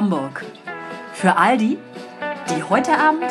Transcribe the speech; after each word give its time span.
Hamburg. 0.00 0.46
Für 1.12 1.36
all 1.36 1.58
die, 1.58 1.76
die 2.48 2.62
heute 2.62 2.92
Abend 2.92 3.30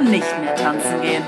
nicht 0.00 0.40
mehr 0.40 0.56
tanzen 0.56 1.02
gehen. 1.02 1.22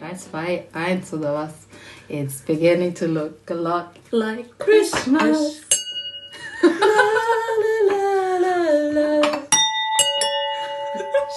Drei, 0.00 0.14
zwei, 0.16 0.64
eins 0.72 1.12
oder 1.12 1.34
was? 1.34 1.52
It's 2.08 2.40
beginning 2.40 2.94
to 2.94 3.04
look 3.04 3.34
a 3.50 3.54
lot 3.54 3.88
like 4.12 4.46
Christmas. 4.58 5.60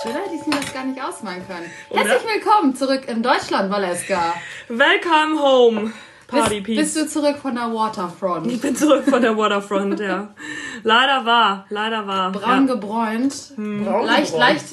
Schöner 0.02 0.20
hätte 0.22 0.36
ich 0.36 0.48
mir 0.48 0.62
das 0.62 0.74
gar 0.74 0.86
nicht 0.86 1.04
ausmalen 1.04 1.46
können. 1.46 1.70
Herzlich 1.90 2.24
willkommen 2.34 2.74
zurück 2.74 3.02
in 3.10 3.22
Deutschland, 3.22 3.70
Valeska. 3.70 4.34
Welcome 4.70 5.38
home, 5.38 5.94
Party 6.32 6.62
Bist, 6.62 6.96
bist 6.96 6.96
du 6.96 7.08
zurück 7.08 7.38
von 7.42 7.56
der 7.56 7.74
Waterfront? 7.74 8.48
ich 8.52 8.62
bin 8.62 8.76
zurück 8.76 9.04
von 9.06 9.22
der 9.22 9.38
Waterfront, 9.38 10.00
ja. 10.00 10.30
Leider 10.84 11.26
war, 11.26 11.66
leider 11.70 12.08
war. 12.08 12.32
Braun 12.32 12.68
ja. 12.68 12.74
gebräunt. 12.74 13.54
Braun 13.56 14.06
leicht, 14.06 14.32
gebräunt. 14.32 14.40
leicht 14.40 14.66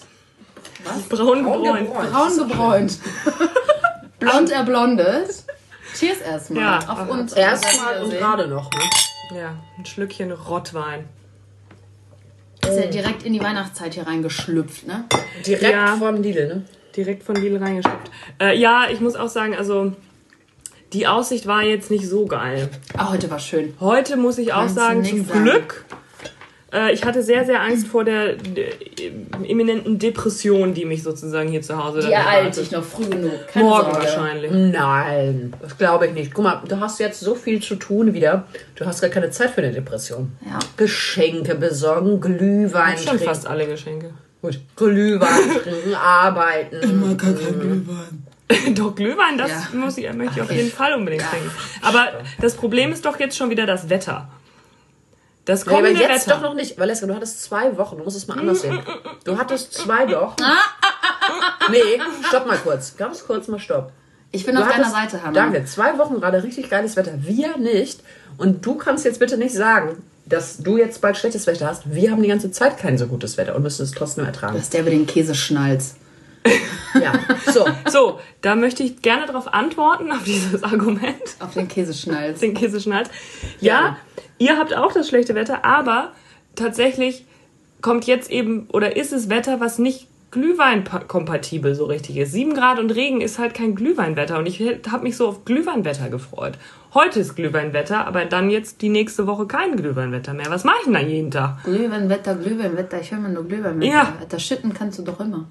braun 1.08 1.44
Braun 1.44 1.62
gebräunt. 1.64 1.86
gebräunt. 1.88 2.12
braun 2.12 2.38
gebräunt. 2.38 2.98
Blond 4.18 4.50
erblondet. 4.50 5.44
Cheers 5.94 6.20
erstmal. 6.20 6.62
Ja, 6.62 6.78
auf 6.88 7.08
uns. 7.08 7.32
Erstmal 7.32 8.02
und 8.02 8.10
gerade 8.10 8.48
noch. 8.48 8.70
Ne? 8.70 9.38
Ja, 9.38 9.54
ein 9.76 9.86
Schlückchen 9.86 10.32
Rottwein. 10.32 11.08
Ist 12.66 12.78
ja 12.78 12.86
direkt 12.86 13.22
in 13.22 13.32
die 13.32 13.42
Weihnachtszeit 13.42 13.94
hier 13.94 14.06
reingeschlüpft, 14.06 14.86
ne? 14.86 15.04
Direkt 15.46 15.72
Ja. 15.72 15.96
vom 15.96 16.16
Lidl, 16.22 16.48
ne? 16.48 16.64
Direkt 16.96 17.22
von 17.22 17.36
Lidl 17.36 17.56
reingeschickt. 17.58 18.10
Äh, 18.40 18.58
ja, 18.58 18.86
ich 18.90 19.00
muss 19.00 19.14
auch 19.16 19.28
sagen, 19.28 19.54
also 19.56 19.92
die 20.92 21.06
Aussicht 21.06 21.46
war 21.46 21.62
jetzt 21.62 21.90
nicht 21.90 22.08
so 22.08 22.26
geil. 22.26 22.68
Ah, 22.96 23.10
heute 23.10 23.30
war 23.30 23.38
schön. 23.38 23.74
Heute 23.80 24.16
muss 24.16 24.38
ich 24.38 24.52
auch 24.52 24.60
Kannst 24.60 24.74
sagen, 24.76 25.04
zum 25.04 25.24
sagen. 25.26 25.42
Glück. 25.44 25.84
Äh, 26.72 26.92
ich 26.92 27.04
hatte 27.04 27.22
sehr, 27.22 27.46
sehr 27.46 27.62
Angst 27.62 27.86
vor 27.88 28.04
der 28.04 28.32
äh, 28.34 28.36
imminenten 29.46 29.98
Depression, 29.98 30.74
die 30.74 30.84
mich 30.84 31.02
sozusagen 31.02 31.48
hier 31.48 31.62
zu 31.62 31.82
Hause 31.82 32.00
Die 32.00 32.12
ereilt 32.12 32.56
dich 32.56 32.70
noch 32.70 32.84
früh 32.84 33.06
genug. 33.06 33.32
Keine 33.50 33.64
Morgen 33.64 33.90
Sorge. 33.92 33.98
wahrscheinlich. 34.06 34.50
Nein, 34.52 35.54
das 35.62 35.78
glaube 35.78 36.06
ich 36.08 36.12
nicht. 36.12 36.34
Guck 36.34 36.44
mal, 36.44 36.62
du 36.68 36.78
hast 36.78 37.00
jetzt 37.00 37.20
so 37.20 37.34
viel 37.34 37.62
zu 37.62 37.76
tun 37.76 38.12
wieder. 38.12 38.44
Du 38.74 38.84
hast 38.84 39.00
gar 39.00 39.08
keine 39.10 39.30
Zeit 39.30 39.50
für 39.50 39.62
eine 39.62 39.72
Depression. 39.72 40.32
Ja. 40.44 40.58
Geschenke 40.76 41.54
besorgen, 41.54 42.20
Glühwein 42.20 42.98
Schon 42.98 43.06
trinken. 43.08 43.24
fast 43.24 43.46
alle 43.46 43.66
Geschenke. 43.66 44.10
Gut. 44.42 44.60
Glühwein 44.76 45.50
trinken, 45.62 45.94
arbeiten. 45.94 47.16
Doch, 48.74 48.94
Glühwein, 48.94 49.36
das 49.36 49.50
Ja. 49.50 49.62
muss 49.78 49.98
ich, 49.98 50.10
möchte 50.14 50.36
ich 50.36 50.42
auf 50.42 50.50
jeden 50.50 50.70
Fall 50.72 50.94
unbedingt 50.94 51.22
trinken. 51.28 51.50
Aber 51.82 52.08
das 52.40 52.54
Problem 52.54 52.92
ist 52.92 53.04
doch 53.04 53.18
jetzt 53.20 53.36
schon 53.36 53.50
wieder 53.50 53.66
das 53.66 53.88
Wetter. 53.90 54.28
Das 55.44 55.64
Nee, 55.64 55.72
aber 55.72 55.82
kommende 55.82 56.00
jetzt 56.02 56.26
Wetter. 56.26 56.36
doch 56.36 56.42
noch 56.42 56.54
nicht. 56.54 56.78
Valeska, 56.78 57.06
du 57.06 57.14
hattest 57.14 57.42
zwei 57.42 57.76
Wochen. 57.78 57.98
Du 57.98 58.04
musst 58.04 58.16
es 58.16 58.26
mal 58.26 58.38
anders 58.38 58.60
sehen. 58.62 58.78
Du 59.24 59.38
hattest 59.38 59.74
zwei 59.74 60.08
Wochen. 60.10 60.36
Nee, 61.70 62.00
stopp 62.28 62.46
mal 62.46 62.56
kurz. 62.58 62.96
Ganz 62.96 63.26
kurz 63.26 63.48
mal 63.48 63.58
stopp. 63.58 63.92
Ich 64.30 64.44
bin 64.44 64.54
Du 64.56 64.62
auf 64.62 64.68
deiner 64.68 64.86
hattest- 64.92 65.12
Seite, 65.12 65.22
Hannah. 65.22 65.32
Danke. 65.32 65.64
Zwei 65.64 65.96
Wochen 65.98 66.20
gerade 66.20 66.42
richtig 66.42 66.68
geiles 66.70 66.96
Wetter. 66.96 67.12
Wir 67.22 67.56
nicht. 67.58 68.00
Und 68.36 68.64
du 68.64 68.74
kannst 68.76 69.04
jetzt 69.04 69.18
bitte 69.20 69.36
nicht 69.38 69.54
sagen, 69.54 70.02
dass 70.26 70.58
du 70.58 70.76
jetzt 70.76 71.00
bald 71.00 71.16
schlechtes 71.16 71.46
Wetter 71.46 71.66
hast. 71.66 71.82
Wir 71.94 72.10
haben 72.10 72.22
die 72.22 72.28
ganze 72.28 72.50
Zeit 72.50 72.76
kein 72.78 72.98
so 72.98 73.06
gutes 73.06 73.36
Wetter 73.38 73.54
und 73.56 73.62
müssen 73.62 73.82
es 73.82 73.92
trotzdem 73.92 74.26
ertragen. 74.26 74.54
Das 74.54 74.64
ist 74.64 74.74
der 74.74 74.82
mit 74.82 74.92
den 74.92 75.06
Käseschnalz. 75.06 75.96
Ja. 77.00 77.12
So. 77.52 77.66
So, 77.90 78.20
da 78.42 78.54
möchte 78.54 78.82
ich 78.82 79.02
gerne 79.02 79.26
darauf 79.26 79.52
antworten, 79.52 80.10
auf 80.12 80.24
dieses 80.24 80.62
Argument, 80.62 81.14
Auf 81.40 81.54
den 81.54 81.68
Käseschnalz. 81.68 82.40
den 82.40 82.54
Käseschnalz. 82.54 83.08
Ja, 83.60 83.96
ihr 84.38 84.56
habt 84.58 84.74
auch 84.74 84.92
das 84.92 85.08
schlechte 85.08 85.34
Wetter, 85.34 85.64
aber 85.64 86.12
tatsächlich 86.54 87.24
kommt 87.80 88.06
jetzt 88.06 88.30
eben, 88.30 88.68
oder 88.72 88.96
ist 88.96 89.12
es 89.12 89.28
Wetter, 89.28 89.60
was 89.60 89.78
nicht 89.78 90.06
Glühwein-kompatibel 90.30 91.74
so 91.74 91.86
richtig 91.86 92.18
ist. 92.18 92.32
7 92.32 92.54
Grad 92.54 92.78
und 92.78 92.90
Regen 92.90 93.20
ist 93.20 93.38
halt 93.38 93.54
kein 93.54 93.74
Glühweinwetter 93.74 94.38
und 94.38 94.46
ich 94.46 94.60
habe 94.90 95.02
mich 95.02 95.16
so 95.16 95.28
auf 95.28 95.44
Glühweinwetter 95.44 96.10
gefreut. 96.10 96.58
Heute 96.94 97.20
ist 97.20 97.34
Glühweinwetter, 97.36 98.06
aber 98.06 98.24
dann 98.24 98.50
jetzt 98.50 98.80
die 98.80 98.88
nächste 98.88 99.26
Woche 99.26 99.46
kein 99.46 99.76
Glühweinwetter 99.76 100.32
mehr. 100.32 100.46
Was 100.48 100.64
mache 100.64 100.76
ich 100.80 100.84
denn 100.84 100.94
dann 100.94 101.08
jeden 101.08 101.30
Tag? 101.30 101.62
Glühweinwetter, 101.64 102.34
Glühweinwetter. 102.34 103.00
Ich 103.00 103.10
höre 103.10 103.20
mal 103.20 103.30
nur 103.30 103.46
Glühweinwetter. 103.46 103.92
Ja. 103.92 104.12
Das 104.28 104.42
Schütten 104.42 104.72
kannst 104.72 104.98
du 104.98 105.02
doch 105.02 105.20
immer. 105.20 105.46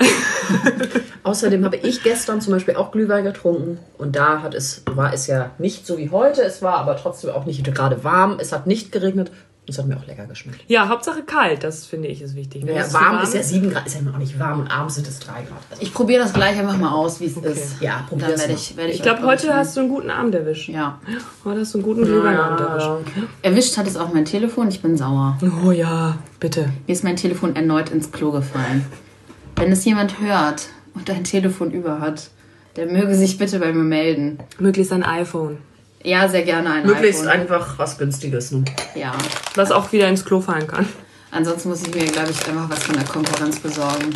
Außerdem 1.23 1.65
habe 1.65 1.75
ich 1.75 2.03
gestern 2.03 2.41
zum 2.41 2.53
Beispiel 2.53 2.75
auch 2.75 2.91
Glühwein 2.91 3.23
getrunken 3.23 3.79
und 3.97 4.15
da 4.15 4.41
hat 4.41 4.55
es, 4.55 4.83
war 4.85 5.13
es 5.13 5.27
ja 5.27 5.51
nicht 5.57 5.85
so 5.85 5.97
wie 5.97 6.09
heute. 6.09 6.41
Es 6.41 6.61
war 6.61 6.77
aber 6.77 6.95
trotzdem 6.95 7.31
auch 7.31 7.45
nicht 7.45 7.63
gerade 7.65 8.03
warm. 8.03 8.37
Es 8.39 8.51
hat 8.51 8.65
nicht 8.65 8.91
geregnet 8.91 9.31
und 9.67 9.71
es 9.73 9.79
hat 9.79 9.85
mir 9.85 9.97
auch 9.97 10.07
lecker 10.07 10.25
geschmeckt. 10.27 10.63
Ja, 10.69 10.87
Hauptsache 10.87 11.23
kalt, 11.23 11.61
das 11.61 11.85
finde 11.85 12.07
ich 12.07 12.21
ist 12.21 12.35
wichtig. 12.35 12.65
Wenn 12.65 12.73
Ja, 12.73 12.83
es 12.83 12.87
zu 12.87 12.93
warm 12.93 13.21
ist 13.21 13.33
ja 13.33 13.43
7 13.43 13.69
Grad, 13.69 13.85
ist 13.85 13.95
ja 13.95 14.11
auch 14.13 14.17
nicht 14.17 14.39
warm 14.39 14.61
und 14.61 14.67
abends 14.71 14.95
sind 14.95 15.05
es 15.05 15.19
3 15.19 15.33
Grad. 15.33 15.59
Also, 15.69 15.81
Ich 15.81 15.93
probiere 15.93 16.23
das 16.23 16.31
gleich 16.31 16.57
einfach 16.57 16.77
mal 16.77 16.91
aus, 16.91 17.19
wie 17.19 17.25
es 17.25 17.35
ist. 17.35 17.81
Ja, 17.81 18.07
werde 18.09 18.37
mal. 18.37 18.49
ich, 18.49 18.77
ich 18.77 18.95
Ich 18.95 19.01
glaube, 19.01 19.23
heute 19.23 19.53
hast 19.53 19.75
du 19.75 19.81
einen 19.81 19.89
guten 19.89 20.09
Abend 20.09 20.35
erwischt. 20.35 20.69
Ja. 20.69 21.01
Heute 21.43 21.59
hast 21.59 21.73
du 21.73 21.79
einen 21.79 21.85
guten 21.85 22.05
Glühweinabend 22.05 22.61
erwischt. 22.61 23.13
Erwischt 23.41 23.77
hat 23.77 23.87
es 23.87 23.97
auch 23.97 24.13
mein 24.13 24.23
Telefon. 24.23 24.69
Ich 24.69 24.81
bin 24.81 24.95
sauer. 24.95 25.37
Oh 25.65 25.71
ja, 25.71 26.17
bitte. 26.39 26.69
Mir 26.87 26.93
ist 26.93 27.03
mein 27.03 27.17
Telefon 27.17 27.57
erneut 27.57 27.89
ins 27.89 28.13
Klo 28.13 28.31
gefallen. 28.31 28.85
Wenn 29.57 29.69
es 29.73 29.83
jemand 29.83 30.21
hört 30.21 30.67
und 30.93 31.09
ein 31.09 31.25
Telefon 31.25 31.71
über 31.71 31.99
hat, 31.99 32.29
der 32.77 32.85
möge 32.85 33.15
sich 33.15 33.37
bitte 33.37 33.59
bei 33.59 33.73
mir 33.73 33.83
melden. 33.83 34.39
Möglichst 34.59 34.93
ein 34.93 35.03
iPhone. 35.03 35.57
Ja, 36.03 36.27
sehr 36.29 36.43
gerne 36.43 36.71
ein 36.71 36.85
Möglichst 36.85 37.21
iPhone. 37.23 37.41
einfach 37.41 37.77
was 37.79 37.97
Günstiges. 37.97 38.51
Ne? 38.51 38.63
Ja. 38.95 39.13
Was 39.55 39.71
auch 39.71 39.91
wieder 39.91 40.07
ins 40.07 40.23
Klo 40.23 40.39
fallen 40.41 40.67
kann. 40.67 40.87
Ansonsten 41.31 41.69
muss 41.69 41.81
ich 41.85 41.93
mir, 41.93 42.05
glaube 42.05 42.29
ich, 42.31 42.47
einfach 42.47 42.69
was 42.69 42.83
von 42.83 42.95
der 42.95 43.03
Konkurrenz 43.05 43.59
besorgen. 43.59 44.13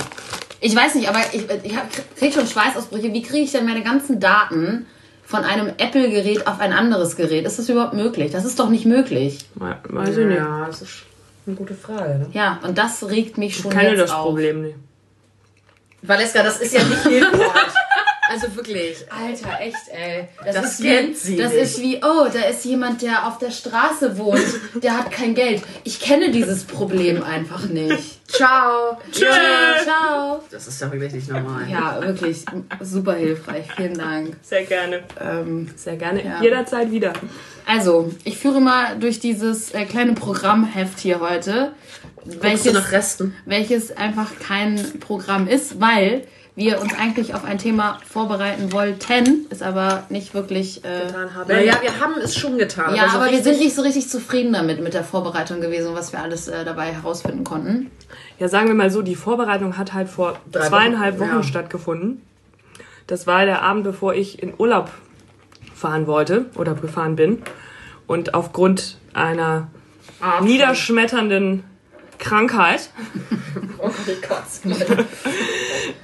Ich 0.62 0.76
weiß 0.76 0.96
nicht, 0.96 1.10
aber 1.10 1.20
ich, 1.34 1.46
ich 1.64 1.76
hab- 1.76 1.90
krieg 2.18 2.34
schon 2.34 2.48
Schweißausbrüche. 2.48 3.12
Wie 3.12 3.22
kriege 3.24 3.44
ich 3.44 3.52
denn 3.52 3.66
meine 3.66 3.84
ganzen 3.84 4.20
Daten 4.20 4.86
von 5.26 5.44
einem 5.44 5.68
Apple-Gerät 5.78 6.46
auf 6.48 6.60
ein 6.60 6.72
anderes 6.72 7.16
Gerät? 7.16 7.46
Ist 7.46 7.58
das 7.60 7.68
überhaupt 7.68 7.94
möglich? 7.94 8.32
Das 8.32 8.46
ist 8.46 8.60
doch 8.60 8.70
nicht 8.70 8.86
möglich. 8.86 9.40
Weiß 9.56 10.10
ich 10.18 10.26
nicht. 10.26 10.38
Ja, 10.38 10.66
das 10.68 10.82
ist 10.84 11.04
eine 11.48 11.56
gute 11.56 11.74
Frage. 11.74 12.20
Ne? 12.20 12.28
Ja, 12.34 12.60
und 12.64 12.78
das 12.78 13.04
regt 13.10 13.38
mich 13.38 13.58
schon 13.58 13.72
Keine 13.72 13.90
jetzt 13.90 14.00
das 14.02 14.12
auf. 14.12 14.24
Problem 14.28 14.62
nicht. 14.62 14.76
Valeska, 16.04 16.44
das 16.44 16.62
ist 16.62 16.74
ja 16.74 16.84
nicht 16.84 17.04
hilfreich. 17.08 17.74
Also 18.32 18.56
wirklich. 18.56 18.98
Alter, 19.10 19.60
echt, 19.60 19.76
ey. 19.92 20.28
Das, 20.46 20.56
Das 20.56 20.80
ist 20.80 20.84
kennt 20.84 21.10
wie, 21.10 21.14
sie 21.16 21.36
Das 21.38 21.52
nicht. 21.54 21.62
ist 21.62 21.82
wie, 21.82 21.98
oh, 21.98 22.28
da 22.32 22.42
ist 22.50 22.66
jemand, 22.66 23.02
der 23.02 23.28
auf 23.28 23.38
der 23.38 23.52
Straße 23.52 24.18
wohnt, 24.18 24.42
der 24.82 24.98
hat 24.98 25.12
kein 25.12 25.36
Geld. 25.36 25.62
Ich 25.84 26.00
kenne 26.00 26.32
dieses 26.32 26.64
Problem 26.64 27.24
einfach 27.24 27.66
nicht. 27.66 28.20
Ciao. 28.32 28.98
Tschüss. 29.12 29.28
Ciao. 29.84 30.42
Das 30.50 30.68
ist 30.68 30.80
ja 30.82 30.92
wirklich 30.92 31.14
nicht 31.14 31.30
normal. 31.30 31.70
Ja, 31.70 32.02
wirklich 32.02 32.46
super 32.80 33.14
hilfreich. 33.16 33.66
Vielen 33.76 33.98
Dank. 33.98 34.36
Sehr 34.42 34.64
gerne. 34.64 35.04
Ähm, 35.20 35.70
Sehr 35.76 35.98
gerne. 35.98 36.24
Ja. 36.24 36.42
Jederzeit 36.42 36.92
wieder. 36.92 37.14
also, 37.66 38.12
ich 38.24 38.38
führe 38.38 38.62
mal 38.62 38.98
durch 39.00 39.20
dieses 39.20 39.72
äh, 39.72 39.86
kleine 39.86 40.14
Programmheft 40.14 41.00
hier 41.00 41.20
heute, 41.20 41.74
Guckst 42.24 42.36
du 42.38 42.44
welches, 42.44 42.74
nach 42.74 42.92
Resten? 42.92 43.36
welches 43.46 43.98
einfach 43.98 44.32
kein 44.40 45.00
Programm 45.00 45.48
ist, 45.48 45.82
weil 45.82 46.24
wir 46.56 46.82
uns 46.82 46.94
eigentlich 46.94 47.34
auf 47.34 47.46
ein 47.46 47.58
Thema 47.58 48.00
vorbereiten 48.08 48.74
wollten, 48.74 49.46
ist 49.50 49.64
aber 49.64 50.04
nicht 50.10 50.34
wirklich. 50.34 50.84
Äh, 50.84 51.12
Naja, 51.48 51.78
wir 51.82 52.00
haben 52.00 52.16
es 52.22 52.36
schon 52.36 52.58
getan. 52.58 52.94
Ja, 52.94 53.10
so 53.10 53.18
aber 53.18 53.32
wir 53.32 53.42
sind 53.42 53.60
nicht 53.60 53.74
so 53.74 53.82
richtig 53.82 54.10
zufrieden 54.10 54.52
damit, 54.52 54.82
mit 54.84 54.94
der 54.94 55.04
Vorbereitung 55.04 55.62
gewesen, 55.62 55.94
was 55.94 56.12
wir 56.12 56.22
alles 56.22 56.50
äh, 56.50 56.66
dabei 56.66 56.94
herausfinden 56.94 57.46
konnten. 57.46 57.90
Ja, 58.38 58.50
sagen 58.50 58.68
wir 58.68 58.76
mal 58.76 58.92
so, 58.92 59.02
die 59.02 59.16
Vorbereitung 59.16 59.78
hat 59.78 59.94
halt 59.94 60.10
vor 60.10 60.40
Drei 60.52 60.68
zweieinhalb 60.68 61.20
Wochen, 61.20 61.30
Wochen 61.30 61.38
ja. 61.38 61.44
stattgefunden. 61.44 62.22
Das 63.08 63.28
war 63.28 63.46
der 63.46 63.62
Abend, 63.62 63.84
bevor 63.84 64.14
ich 64.14 64.44
in 64.44 64.54
Urlaub 64.58 64.92
fahren 65.74 66.06
wollte 66.06 66.46
oder 66.56 66.76
gefahren 66.76 67.16
bin. 67.16 67.42
Und 68.08 68.34
aufgrund 68.34 68.98
einer 69.14 69.70
niederschmetternden 70.42 71.64
Krankheit 72.20 72.90
Oh 73.82 73.90
Gott. 74.28 74.76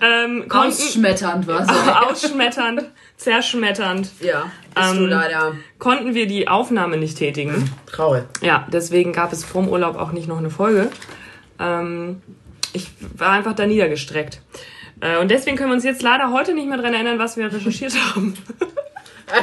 ähm, 0.01 0.47
konnten, 0.47 0.67
Ausschmetternd 0.73 1.47
war 1.47 1.65
so. 1.67 1.71
ausschmetternd, 1.73 2.85
zerschmetternd, 3.17 4.09
Ja, 4.19 4.51
bist 4.75 4.93
du 4.93 5.03
Ähm, 5.03 5.05
leider 5.09 5.55
konnten 5.79 6.13
wir 6.13 6.27
die 6.27 6.47
Aufnahme 6.47 6.97
nicht 6.97 7.17
tätigen. 7.17 7.69
traurig. 7.91 8.23
Ja, 8.41 8.67
deswegen 8.71 9.13
gab 9.13 9.33
es 9.33 9.43
vorm 9.43 9.67
Urlaub 9.69 9.95
auch 9.97 10.11
nicht 10.11 10.27
noch 10.27 10.37
eine 10.37 10.49
Folge. 10.49 10.89
Ähm, 11.59 12.21
ich 12.73 12.89
war 13.15 13.31
einfach 13.31 13.53
da 13.55 13.65
niedergestreckt. 13.65 14.41
Äh, 15.01 15.17
und 15.17 15.29
deswegen 15.31 15.57
können 15.57 15.69
wir 15.69 15.75
uns 15.75 15.83
jetzt 15.83 16.01
leider 16.01 16.31
heute 16.31 16.53
nicht 16.53 16.67
mehr 16.67 16.77
dran 16.77 16.93
erinnern, 16.93 17.19
was 17.19 17.37
wir 17.37 17.51
recherchiert 17.51 17.93
haben. 18.15 18.35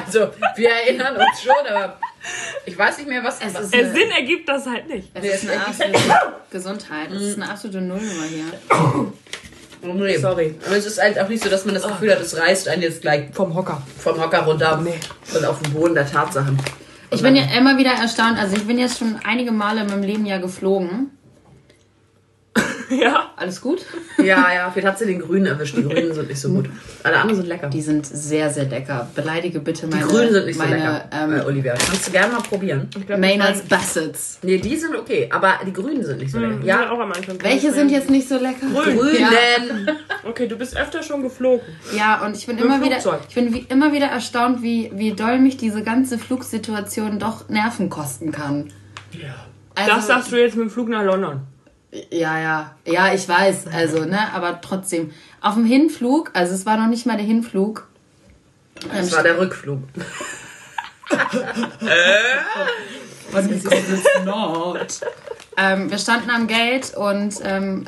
Also, 0.06 0.28
wir 0.56 0.70
erinnern 0.70 1.14
uns 1.16 1.42
schon, 1.42 1.52
aber 1.74 1.98
ich 2.64 2.76
weiß 2.78 2.96
nicht 2.98 3.08
mehr, 3.08 3.22
was 3.22 3.38
Es 3.44 3.54
ist 3.58 3.74
Der 3.74 3.80
eine, 3.80 3.92
Sinn 3.92 4.10
ergibt 4.12 4.48
das 4.48 4.66
halt 4.66 4.88
nicht. 4.88 5.10
es 5.12 5.42
ist 5.42 5.50
eine 5.50 5.60
absolute 5.66 5.98
Gesundheit. 6.50 7.10
Es 7.12 7.20
ist 7.22 7.36
eine 7.40 7.50
absolute 7.50 7.82
Nullnummer 7.82 8.24
hier. 8.26 9.12
Nee. 9.84 10.16
Sorry. 10.16 10.54
Aber 10.66 10.76
es 10.76 10.86
ist 10.86 11.00
halt 11.00 11.18
auch 11.20 11.28
nicht 11.28 11.42
so, 11.42 11.50
dass 11.50 11.64
man 11.64 11.74
das 11.74 11.86
Gefühl 11.86 12.10
hat, 12.12 12.20
es 12.20 12.36
reißt 12.36 12.68
einen 12.68 12.82
jetzt 12.82 13.02
gleich 13.02 13.24
Vom 13.32 13.54
Hocker. 13.54 13.82
vom 13.98 14.20
Hocker 14.20 14.40
runter 14.40 14.80
Nee. 14.82 14.94
und 15.36 15.44
auf 15.44 15.60
den 15.60 15.72
Boden 15.72 15.94
der 15.94 16.10
Tatsachen. 16.10 16.58
Ich 17.10 17.22
bin 17.22 17.36
ja 17.36 17.44
immer 17.56 17.76
wieder 17.78 17.92
erstaunt. 17.92 18.38
Also 18.38 18.56
ich 18.56 18.66
bin 18.66 18.78
jetzt 18.78 18.98
schon 18.98 19.16
einige 19.24 19.52
Male 19.52 19.82
in 19.82 19.86
meinem 19.88 20.02
Leben 20.02 20.26
ja 20.26 20.38
geflogen. 20.38 21.10
Ja. 23.04 23.30
Alles 23.36 23.60
gut? 23.60 23.84
Ja, 24.18 24.52
ja, 24.54 24.70
vielleicht 24.70 24.86
hat 24.86 24.98
sie 24.98 25.06
den 25.06 25.20
Grünen 25.20 25.46
erwischt. 25.46 25.76
Die 25.76 25.82
Grünen 25.88 26.14
sind 26.14 26.28
nicht 26.28 26.40
so 26.40 26.50
gut. 26.50 26.68
Alle 27.02 27.16
anderen 27.16 27.36
sind 27.36 27.48
lecker. 27.48 27.68
Die 27.68 27.82
sind 27.82 28.06
sehr, 28.06 28.50
sehr 28.50 28.64
lecker. 28.64 29.08
Beleidige 29.14 29.60
bitte 29.60 29.86
Die 29.86 29.94
meine, 29.94 30.06
Grünen 30.06 30.32
sind 30.32 30.46
nicht 30.46 30.56
so 30.56 30.62
meine 30.62 30.76
lecker, 30.76 31.04
ähm, 31.12 31.36
äh, 31.36 31.40
Olivia. 31.40 31.74
Kannst 31.74 32.06
du 32.06 32.12
gerne 32.12 32.32
mal 32.32 32.42
probieren. 32.42 32.88
Maynards 33.18 33.62
Bassets. 33.62 34.38
Nee, 34.42 34.58
die 34.58 34.76
sind 34.76 34.94
okay, 34.96 35.28
aber 35.32 35.54
die 35.66 35.72
Grünen 35.72 36.04
sind 36.04 36.18
nicht 36.20 36.30
so 36.30 36.38
lecker. 36.38 36.58
Ja, 36.62 36.82
Ja, 36.82 36.90
auch 36.90 36.98
am 37.00 37.12
Anfang. 37.12 37.36
Welche 37.42 37.72
sind 37.72 37.90
jetzt 37.90 38.10
nicht 38.10 38.28
so 38.28 38.38
lecker? 38.38 38.66
Grünen. 38.72 39.20
Ja. 39.20 39.94
Okay, 40.24 40.46
du 40.46 40.56
bist 40.56 40.76
öfter 40.76 41.02
schon 41.02 41.22
geflogen. 41.22 41.66
Ja, 41.96 42.24
und 42.24 42.36
ich 42.36 42.46
bin 42.46 42.58
immer 42.58 42.82
wieder, 42.82 42.98
ich 43.28 43.34
bin 43.34 43.52
wie, 43.54 43.66
immer 43.68 43.92
wieder 43.92 44.06
erstaunt, 44.06 44.62
wie, 44.62 44.90
wie 44.94 45.12
doll 45.12 45.38
mich 45.38 45.56
diese 45.56 45.82
ganze 45.82 46.18
Flugsituation 46.18 47.18
doch 47.18 47.48
Nerven 47.48 47.90
kosten 47.90 48.32
kann. 48.32 48.70
Also, 49.74 49.90
Das 49.90 50.06
sagst 50.06 50.32
du 50.32 50.36
jetzt 50.36 50.56
mit 50.56 50.66
dem 50.66 50.70
Flug 50.70 50.88
nach 50.88 51.04
London. 51.04 51.40
Ja, 52.10 52.40
ja. 52.40 52.74
Ja, 52.86 53.14
ich 53.14 53.28
weiß. 53.28 53.68
Also, 53.72 54.04
ne, 54.04 54.32
aber 54.32 54.60
trotzdem. 54.60 55.12
Auf 55.40 55.54
dem 55.54 55.64
Hinflug, 55.64 56.30
also 56.34 56.54
es 56.54 56.66
war 56.66 56.76
noch 56.76 56.88
nicht 56.88 57.06
mal 57.06 57.16
der 57.16 57.26
Hinflug. 57.26 57.86
Das 58.92 59.12
war 59.12 59.22
der 59.22 59.38
Rückflug. 59.38 59.80
Was 63.30 63.46
ist 63.46 63.66
not? 64.24 65.00
ähm, 65.56 65.90
wir 65.90 65.98
standen 65.98 66.30
am 66.30 66.46
Gate 66.46 66.94
und 66.96 67.34
ähm, 67.44 67.86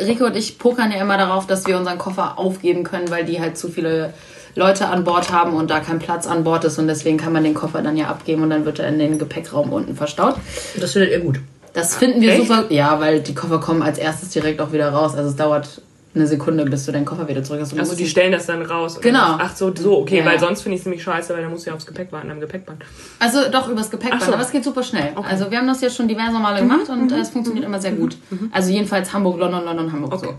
Rico 0.00 0.26
und 0.26 0.36
ich 0.36 0.58
pokern 0.58 0.92
ja 0.92 1.00
immer 1.00 1.18
darauf, 1.18 1.46
dass 1.46 1.66
wir 1.66 1.76
unseren 1.78 1.98
Koffer 1.98 2.38
aufgeben 2.38 2.84
können, 2.84 3.10
weil 3.10 3.24
die 3.24 3.40
halt 3.40 3.58
zu 3.58 3.68
viele 3.68 4.14
Leute 4.54 4.88
an 4.88 5.04
Bord 5.04 5.30
haben 5.30 5.54
und 5.54 5.70
da 5.70 5.80
kein 5.80 5.98
Platz 5.98 6.26
an 6.26 6.44
Bord 6.44 6.64
ist 6.64 6.78
und 6.78 6.88
deswegen 6.88 7.18
kann 7.18 7.32
man 7.32 7.44
den 7.44 7.54
Koffer 7.54 7.82
dann 7.82 7.96
ja 7.96 8.08
abgeben 8.08 8.42
und 8.42 8.50
dann 8.50 8.64
wird 8.64 8.78
er 8.78 8.88
in 8.88 8.98
den 8.98 9.18
Gepäckraum 9.18 9.72
unten 9.72 9.96
verstaut. 9.96 10.36
Das 10.78 10.92
findet 10.92 11.10
ihr 11.10 11.20
gut. 11.20 11.40
Das 11.72 11.96
finden 11.96 12.20
wir 12.20 12.32
Echt? 12.32 12.46
super. 12.46 12.64
Ja, 12.70 13.00
weil 13.00 13.20
die 13.20 13.34
Koffer 13.34 13.60
kommen 13.60 13.82
als 13.82 13.98
erstes 13.98 14.30
direkt 14.30 14.60
auch 14.60 14.72
wieder 14.72 14.90
raus. 14.90 15.14
Also 15.14 15.30
es 15.30 15.36
dauert 15.36 15.82
eine 16.14 16.26
Sekunde, 16.26 16.64
bis 16.64 16.86
du 16.86 16.92
deinen 16.92 17.04
Koffer 17.04 17.28
wieder 17.28 17.44
zurück 17.44 17.60
hast. 17.60 17.78
Also 17.78 17.94
die 17.94 18.06
stellen 18.06 18.32
das 18.32 18.46
dann 18.46 18.62
raus. 18.62 19.00
Genau. 19.00 19.18
was? 19.18 19.40
Ach 19.40 19.56
so, 19.56 19.74
so, 19.74 19.98
okay, 19.98 20.18
Ja, 20.18 20.24
weil 20.24 20.34
ja. 20.34 20.40
sonst 20.40 20.62
finde 20.62 20.74
ich 20.74 20.80
es 20.80 20.86
nämlich 20.86 21.02
scheiße, 21.02 21.34
weil 21.34 21.42
dann 21.42 21.50
musst 21.50 21.66
du 21.66 21.70
ja 21.70 21.76
aufs 21.76 21.86
Gepäck 21.86 22.10
warten 22.12 22.30
am 22.30 22.40
Gepäckband. 22.40 22.82
Also 23.18 23.50
doch 23.50 23.68
übers 23.68 23.90
Gepäckband, 23.90 24.22
so. 24.22 24.32
aber 24.32 24.42
es 24.42 24.50
geht 24.50 24.64
super 24.64 24.82
schnell. 24.82 25.12
Also 25.28 25.50
wir 25.50 25.58
haben 25.58 25.66
das 25.66 25.80
jetzt 25.80 25.96
schon 25.96 26.08
diverse 26.08 26.38
Male 26.38 26.60
gemacht 26.60 26.88
und 26.88 27.12
äh, 27.12 27.18
es 27.18 27.30
funktioniert 27.30 27.66
immer 27.66 27.80
sehr 27.80 27.92
gut. 27.92 28.16
Also 28.52 28.70
jedenfalls 28.70 29.12
Hamburg, 29.12 29.38
London, 29.38 29.64
London, 29.64 29.92
Hamburg 29.92 30.18
so. 30.20 30.34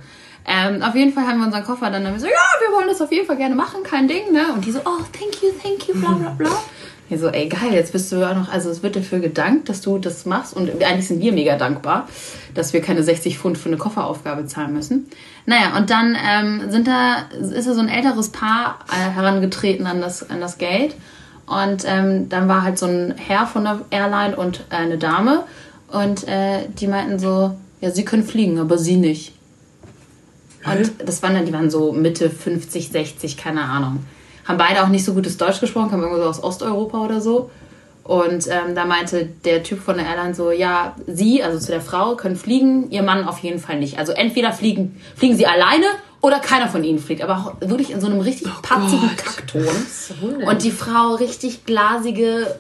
Ähm, 0.46 0.82
auf 0.82 0.96
jeden 0.96 1.14
Fall 1.14 1.28
haben 1.28 1.38
wir 1.40 1.46
unseren 1.46 1.64
Koffer 1.64 1.92
dann, 1.92 2.04
dann 2.04 2.14
wir 2.14 2.20
so, 2.20 2.26
ja, 2.26 2.32
wir 2.32 2.76
wollen 2.76 2.88
das 2.88 3.02
auf 3.02 3.12
jeden 3.12 3.28
Fall 3.28 3.38
gerne 3.38 3.56
machen, 3.56 3.84
kein 3.84 4.08
Ding, 4.08 4.32
ne? 4.32 4.54
Und 4.54 4.66
die 4.66 4.72
so, 4.72 4.80
oh, 4.80 5.04
thank 5.12 5.44
you, 5.44 5.50
thank 5.62 5.88
you, 5.88 5.94
bla 5.96 6.14
bla 6.14 6.30
bla. 6.32 6.50
Wir 7.10 7.18
so, 7.18 7.28
ey, 7.28 7.50
geil, 7.50 7.74
jetzt 7.74 7.92
bist 7.92 8.12
du 8.12 8.18
ja 8.18 8.32
auch 8.32 8.36
noch, 8.36 8.54
also 8.54 8.70
es 8.70 8.84
wird 8.84 8.96
dafür 8.96 9.20
gedankt, 9.20 9.68
dass 9.68 9.82
du 9.82 9.98
das 9.98 10.28
machst 10.28 10.56
und 10.56 10.70
eigentlich 10.84 11.08
sind 11.08 11.22
wir 11.22 11.34
mega 11.34 11.58
dankbar, 11.58 12.08
dass 12.54 12.72
wir 12.72 12.82
keine 12.82 13.02
60 13.02 13.40
Pfund 13.40 13.58
für 13.58 13.68
eine 13.68 13.78
Kofferaufgabe 13.78 14.46
zahlen 14.46 14.74
müssen. 14.74 15.08
Naja, 15.48 15.76
und 15.76 15.90
dann 15.90 16.16
ähm, 16.16 16.70
sind 16.70 16.88
da, 16.88 17.26
ist 17.32 17.68
da 17.68 17.74
so 17.74 17.80
ein 17.80 17.90
älteres 17.90 18.30
Paar 18.30 18.80
äh, 18.90 19.10
herangetreten 19.10 19.88
an 19.88 20.02
das, 20.02 20.30
an 20.30 20.40
das 20.40 20.60
Gate 20.60 20.96
und 21.48 21.84
ähm, 21.88 22.30
dann 22.30 22.48
war 22.48 22.62
halt 22.62 22.78
so 22.78 22.86
ein 22.86 23.16
Herr 23.18 23.48
von 23.48 23.64
der 23.64 23.82
Airline 23.90 24.36
und 24.36 24.66
äh, 24.70 24.76
eine 24.76 25.00
Dame 25.00 25.46
und 25.92 26.28
äh, 26.28 26.68
die 26.80 26.86
meinten 26.86 27.18
so, 27.18 27.58
ja, 27.82 27.90
sie 27.90 28.06
können 28.06 28.24
fliegen, 28.24 28.60
aber 28.60 28.78
sie 28.78 28.98
nicht. 28.98 29.34
Und 30.64 30.92
das 31.04 31.24
waren 31.24 31.34
dann, 31.34 31.46
die 31.46 31.54
waren 31.54 31.72
so 31.72 31.92
Mitte 31.92 32.30
50, 32.30 32.90
60, 32.90 33.38
keine 33.38 33.64
Ahnung. 33.64 34.06
Haben 34.50 34.58
beide 34.58 34.84
auch 34.84 34.88
nicht 34.88 35.06
so 35.06 35.14
gutes 35.14 35.38
Deutsch 35.38 35.60
gesprochen, 35.60 35.92
kamen 35.92 36.02
irgendwo 36.02 36.24
so 36.24 36.28
aus 36.28 36.44
Osteuropa 36.44 36.98
oder 36.98 37.22
so. 37.22 37.52
Und 38.04 38.48
ähm, 38.48 38.74
da 38.74 38.86
meinte 38.86 39.28
der 39.46 39.62
Typ 39.62 39.80
von 39.80 39.98
der 39.98 40.08
Airline 40.08 40.34
so, 40.34 40.50
ja, 40.50 40.96
sie, 41.06 41.44
also 41.44 41.60
zu 41.60 41.68
der 41.68 41.82
Frau, 41.82 42.16
können 42.16 42.36
fliegen, 42.36 42.90
ihr 42.90 43.04
Mann 43.04 43.28
auf 43.28 43.38
jeden 43.40 43.60
Fall 43.60 43.78
nicht. 43.78 44.00
Also 44.00 44.12
entweder 44.12 44.52
fliegen, 44.52 45.00
fliegen 45.16 45.38
sie 45.38 45.46
alleine 45.46 45.86
oder 46.20 46.40
keiner 46.40 46.68
von 46.68 46.84
ihnen 46.84 46.98
fliegt. 46.98 47.22
Aber 47.22 47.58
wirklich 47.60 47.92
in 47.92 48.02
so 48.02 48.08
einem 48.08 48.22
richtig 48.22 48.48
patzigen 48.64 49.16
Kackton. 49.16 49.68
Und 50.48 50.64
die 50.64 50.72
Frau 50.72 51.14
richtig 51.14 51.66
glasige, 51.66 52.60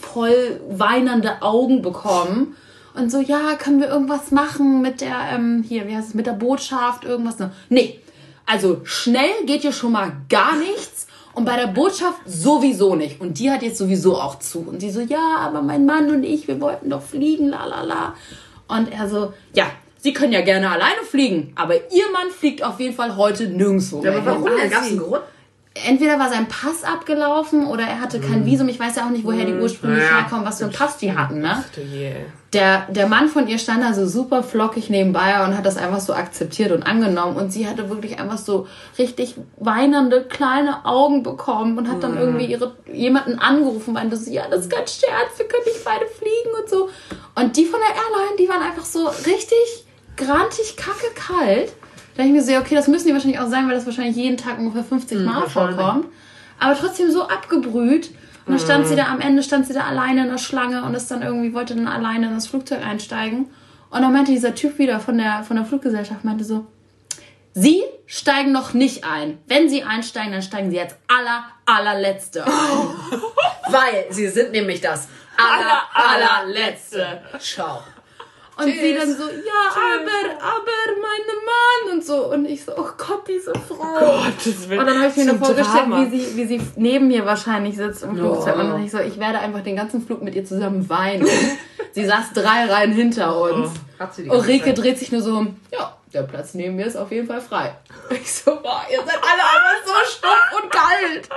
voll 0.00 0.62
weinende 0.70 1.42
Augen 1.42 1.82
bekommen. 1.82 2.56
Und 2.94 3.12
so, 3.12 3.20
ja, 3.20 3.54
können 3.56 3.80
wir 3.80 3.88
irgendwas 3.88 4.30
machen 4.30 4.80
mit 4.80 5.02
der, 5.02 5.28
ähm, 5.34 5.62
hier, 5.68 5.86
wie 5.86 5.94
heißt 5.94 6.08
es, 6.08 6.14
mit 6.14 6.26
der 6.26 6.32
Botschaft, 6.32 7.04
irgendwas? 7.04 7.38
Ne? 7.38 7.52
Nee. 7.68 8.00
Also 8.46 8.80
schnell 8.84 9.44
geht 9.44 9.60
hier 9.60 9.72
schon 9.72 9.92
mal 9.92 10.12
gar 10.30 10.56
nichts. 10.56 11.07
Und 11.38 11.44
bei 11.44 11.54
der 11.54 11.68
Botschaft 11.68 12.18
sowieso 12.26 12.96
nicht. 12.96 13.20
Und 13.20 13.38
die 13.38 13.48
hat 13.48 13.62
jetzt 13.62 13.78
sowieso 13.78 14.16
auch 14.16 14.40
zu. 14.40 14.66
Und 14.68 14.80
sie 14.80 14.90
so, 14.90 15.00
ja, 15.00 15.36
aber 15.38 15.62
mein 15.62 15.86
Mann 15.86 16.10
und 16.10 16.24
ich, 16.24 16.48
wir 16.48 16.60
wollten 16.60 16.90
doch 16.90 17.00
fliegen, 17.00 17.50
la 17.50 17.64
la 17.64 17.82
la. 17.82 18.14
Und 18.66 18.90
er 18.92 19.08
so, 19.08 19.32
ja, 19.54 19.66
Sie 20.00 20.12
können 20.12 20.32
ja 20.32 20.40
gerne 20.40 20.68
alleine 20.68 21.02
fliegen, 21.08 21.52
aber 21.54 21.74
Ihr 21.74 22.10
Mann 22.12 22.30
fliegt 22.36 22.64
auf 22.64 22.80
jeden 22.80 22.94
Fall 22.94 23.16
heute 23.16 23.46
nirgendwo 23.46 24.02
Ja, 24.02 24.16
aber 24.16 24.26
warum 24.26 24.46
denn? 24.46 24.68
Gab 24.68 24.82
es 24.82 24.88
einen 24.88 24.98
Grund? 24.98 25.22
Entweder 25.86 26.18
war 26.18 26.28
sein 26.30 26.48
Pass 26.48 26.84
abgelaufen 26.84 27.66
oder 27.66 27.84
er 27.84 28.00
hatte 28.00 28.20
kein 28.20 28.44
Visum. 28.46 28.68
Ich 28.68 28.80
weiß 28.80 28.96
ja 28.96 29.06
auch 29.06 29.10
nicht, 29.10 29.24
woher 29.24 29.44
die 29.44 29.54
ursprünglich 29.54 30.02
Ja. 30.04 30.18
herkommen, 30.20 30.44
was 30.46 30.58
für 30.58 30.64
einen 30.64 30.72
Pass 30.72 30.96
die 30.96 31.16
hatten, 31.16 31.40
ne? 31.40 31.64
Der, 32.54 32.86
der 32.88 33.06
Mann 33.08 33.28
von 33.28 33.46
ihr 33.46 33.58
stand 33.58 33.82
da 33.82 33.92
so 33.92 34.06
super 34.06 34.42
flockig 34.42 34.88
nebenbei 34.88 35.44
und 35.44 35.56
hat 35.56 35.66
das 35.66 35.76
einfach 35.76 36.00
so 36.00 36.14
akzeptiert 36.14 36.72
und 36.72 36.82
angenommen. 36.82 37.36
Und 37.36 37.52
sie 37.52 37.68
hatte 37.68 37.90
wirklich 37.90 38.18
einfach 38.18 38.38
so 38.38 38.66
richtig 38.98 39.34
weinende 39.58 40.22
kleine 40.24 40.86
Augen 40.86 41.22
bekommen 41.22 41.76
und 41.76 41.90
hat 41.90 42.02
dann 42.02 42.16
irgendwie 42.16 42.46
ihre, 42.46 42.74
jemanden 42.90 43.38
angerufen 43.38 43.88
und 43.90 43.94
meinte 43.94 44.16
so, 44.16 44.30
ja, 44.30 44.44
das 44.50 44.60
ist 44.60 44.70
kein 44.70 44.86
Scherz, 44.86 45.36
wir 45.36 45.46
können 45.46 45.64
nicht 45.66 45.84
beide 45.84 46.06
fliegen 46.06 46.56
und 46.58 46.68
so. 46.70 46.88
Und 47.34 47.56
die 47.56 47.66
von 47.66 47.80
der 47.80 47.94
Airline, 47.94 48.36
die 48.38 48.48
waren 48.48 48.62
einfach 48.62 48.84
so 48.86 49.06
richtig 49.08 49.84
grantig 50.16 50.76
kacke 50.76 51.06
kalt. 51.14 51.72
Da 52.18 52.24
dachte 52.24 52.34
ich 52.34 52.40
mir 52.40 52.44
so, 52.44 52.50
ja, 52.50 52.58
okay, 52.58 52.74
das 52.74 52.88
müssen 52.88 53.06
die 53.06 53.12
wahrscheinlich 53.12 53.38
auch 53.38 53.46
sein, 53.46 53.68
weil 53.68 53.76
das 53.76 53.86
wahrscheinlich 53.86 54.16
jeden 54.16 54.36
Tag 54.36 54.58
ungefähr 54.58 54.82
50 54.82 55.18
Mal 55.20 55.42
wahrscheinlich. 55.42 55.76
vorkommt. 55.76 56.06
Aber 56.58 56.76
trotzdem 56.76 57.12
so 57.12 57.28
abgebrüht. 57.28 58.08
Und 58.44 58.54
dann 58.54 58.58
stand 58.58 58.88
sie 58.88 58.96
da 58.96 59.06
am 59.06 59.20
Ende, 59.20 59.44
stand 59.44 59.68
sie 59.68 59.72
da 59.72 59.84
alleine 59.84 60.22
in 60.22 60.28
der 60.28 60.38
Schlange 60.38 60.82
und 60.82 60.94
ist 60.94 61.08
dann 61.12 61.22
irgendwie, 61.22 61.54
wollte 61.54 61.76
dann 61.76 61.86
alleine 61.86 62.26
in 62.26 62.34
das 62.34 62.48
Flugzeug 62.48 62.84
einsteigen. 62.84 63.46
Und 63.90 64.02
dann 64.02 64.12
meinte 64.12 64.32
dieser 64.32 64.56
Typ 64.56 64.78
wieder 64.78 64.98
von 64.98 65.16
der, 65.16 65.44
von 65.44 65.54
der 65.54 65.64
Fluggesellschaft, 65.64 66.24
meinte 66.24 66.42
so, 66.42 66.66
Sie 67.54 67.82
steigen 68.06 68.50
noch 68.50 68.74
nicht 68.74 69.04
ein. 69.04 69.38
Wenn 69.46 69.68
Sie 69.68 69.84
einsteigen, 69.84 70.32
dann 70.32 70.42
steigen 70.42 70.72
Sie 70.72 70.80
als 70.80 70.96
aller, 71.06 71.44
allerletzte 71.66 72.44
ein. 72.44 72.52
Weil 73.70 74.06
sie 74.10 74.26
sind 74.26 74.50
nämlich 74.50 74.80
das 74.80 75.06
aller, 75.36 75.82
allerletzte. 75.94 77.22
Schau. 77.40 77.80
Und 78.58 78.66
sie 78.66 78.94
dann 78.94 79.08
so, 79.08 79.22
ja, 79.22 79.70
aber, 79.70 80.42
aber, 80.42 80.98
meine 81.00 81.38
Mann 81.46 81.94
und 81.94 82.04
so. 82.04 82.32
Und 82.32 82.44
ich 82.44 82.64
so, 82.64 82.72
oh 82.76 82.88
Gott, 82.96 83.22
diese 83.28 83.52
Frau. 83.54 84.24
Gottes 84.24 84.68
Willen. 84.68 84.80
Und 84.80 84.86
dann 84.86 84.98
habe 84.98 85.08
ich 85.10 85.16
mir 85.16 85.26
nur 85.26 85.38
vorgestellt, 85.38 85.84
Drama. 85.84 86.10
wie 86.10 86.18
sie, 86.18 86.36
wie 86.36 86.44
sie 86.46 86.60
neben 86.74 87.06
mir 87.06 87.24
wahrscheinlich 87.24 87.76
sitzt 87.76 88.02
im 88.02 88.16
Flugzeug. 88.16 88.54
Und 88.54 88.62
dann 88.62 88.70
dachte 88.70 88.84
ich 88.84 88.90
so, 88.90 88.98
ich 88.98 89.18
werde 89.20 89.38
einfach 89.38 89.62
den 89.62 89.76
ganzen 89.76 90.04
Flug 90.04 90.22
mit 90.22 90.34
ihr 90.34 90.44
zusammen 90.44 90.88
weinen. 90.88 91.26
sie 91.92 92.04
saß 92.04 92.32
drei 92.34 92.64
Reihen 92.64 92.92
hinter 92.92 93.40
uns. 93.40 93.70
Hat 93.98 94.14
sie 94.14 94.24
die 94.24 94.28
ganze 94.28 94.42
Ulrike 94.42 94.74
dreht 94.74 94.98
sich 94.98 95.12
nur 95.12 95.22
so 95.22 95.36
um, 95.36 95.56
ja, 95.72 95.96
der 96.12 96.22
Platz 96.22 96.54
neben 96.54 96.76
mir 96.76 96.86
ist 96.86 96.96
auf 96.96 97.10
jeden 97.10 97.26
Fall 97.26 97.40
frei. 97.40 97.74
Ich 98.10 98.32
so, 98.32 98.52
boah, 98.56 98.82
ihr 98.90 98.98
seid 98.98 99.18
alle 99.22 99.42
einfach 99.42 99.84
so 99.84 99.92
stumpf 100.16 100.62
und 100.62 100.70
kalt. 100.70 101.28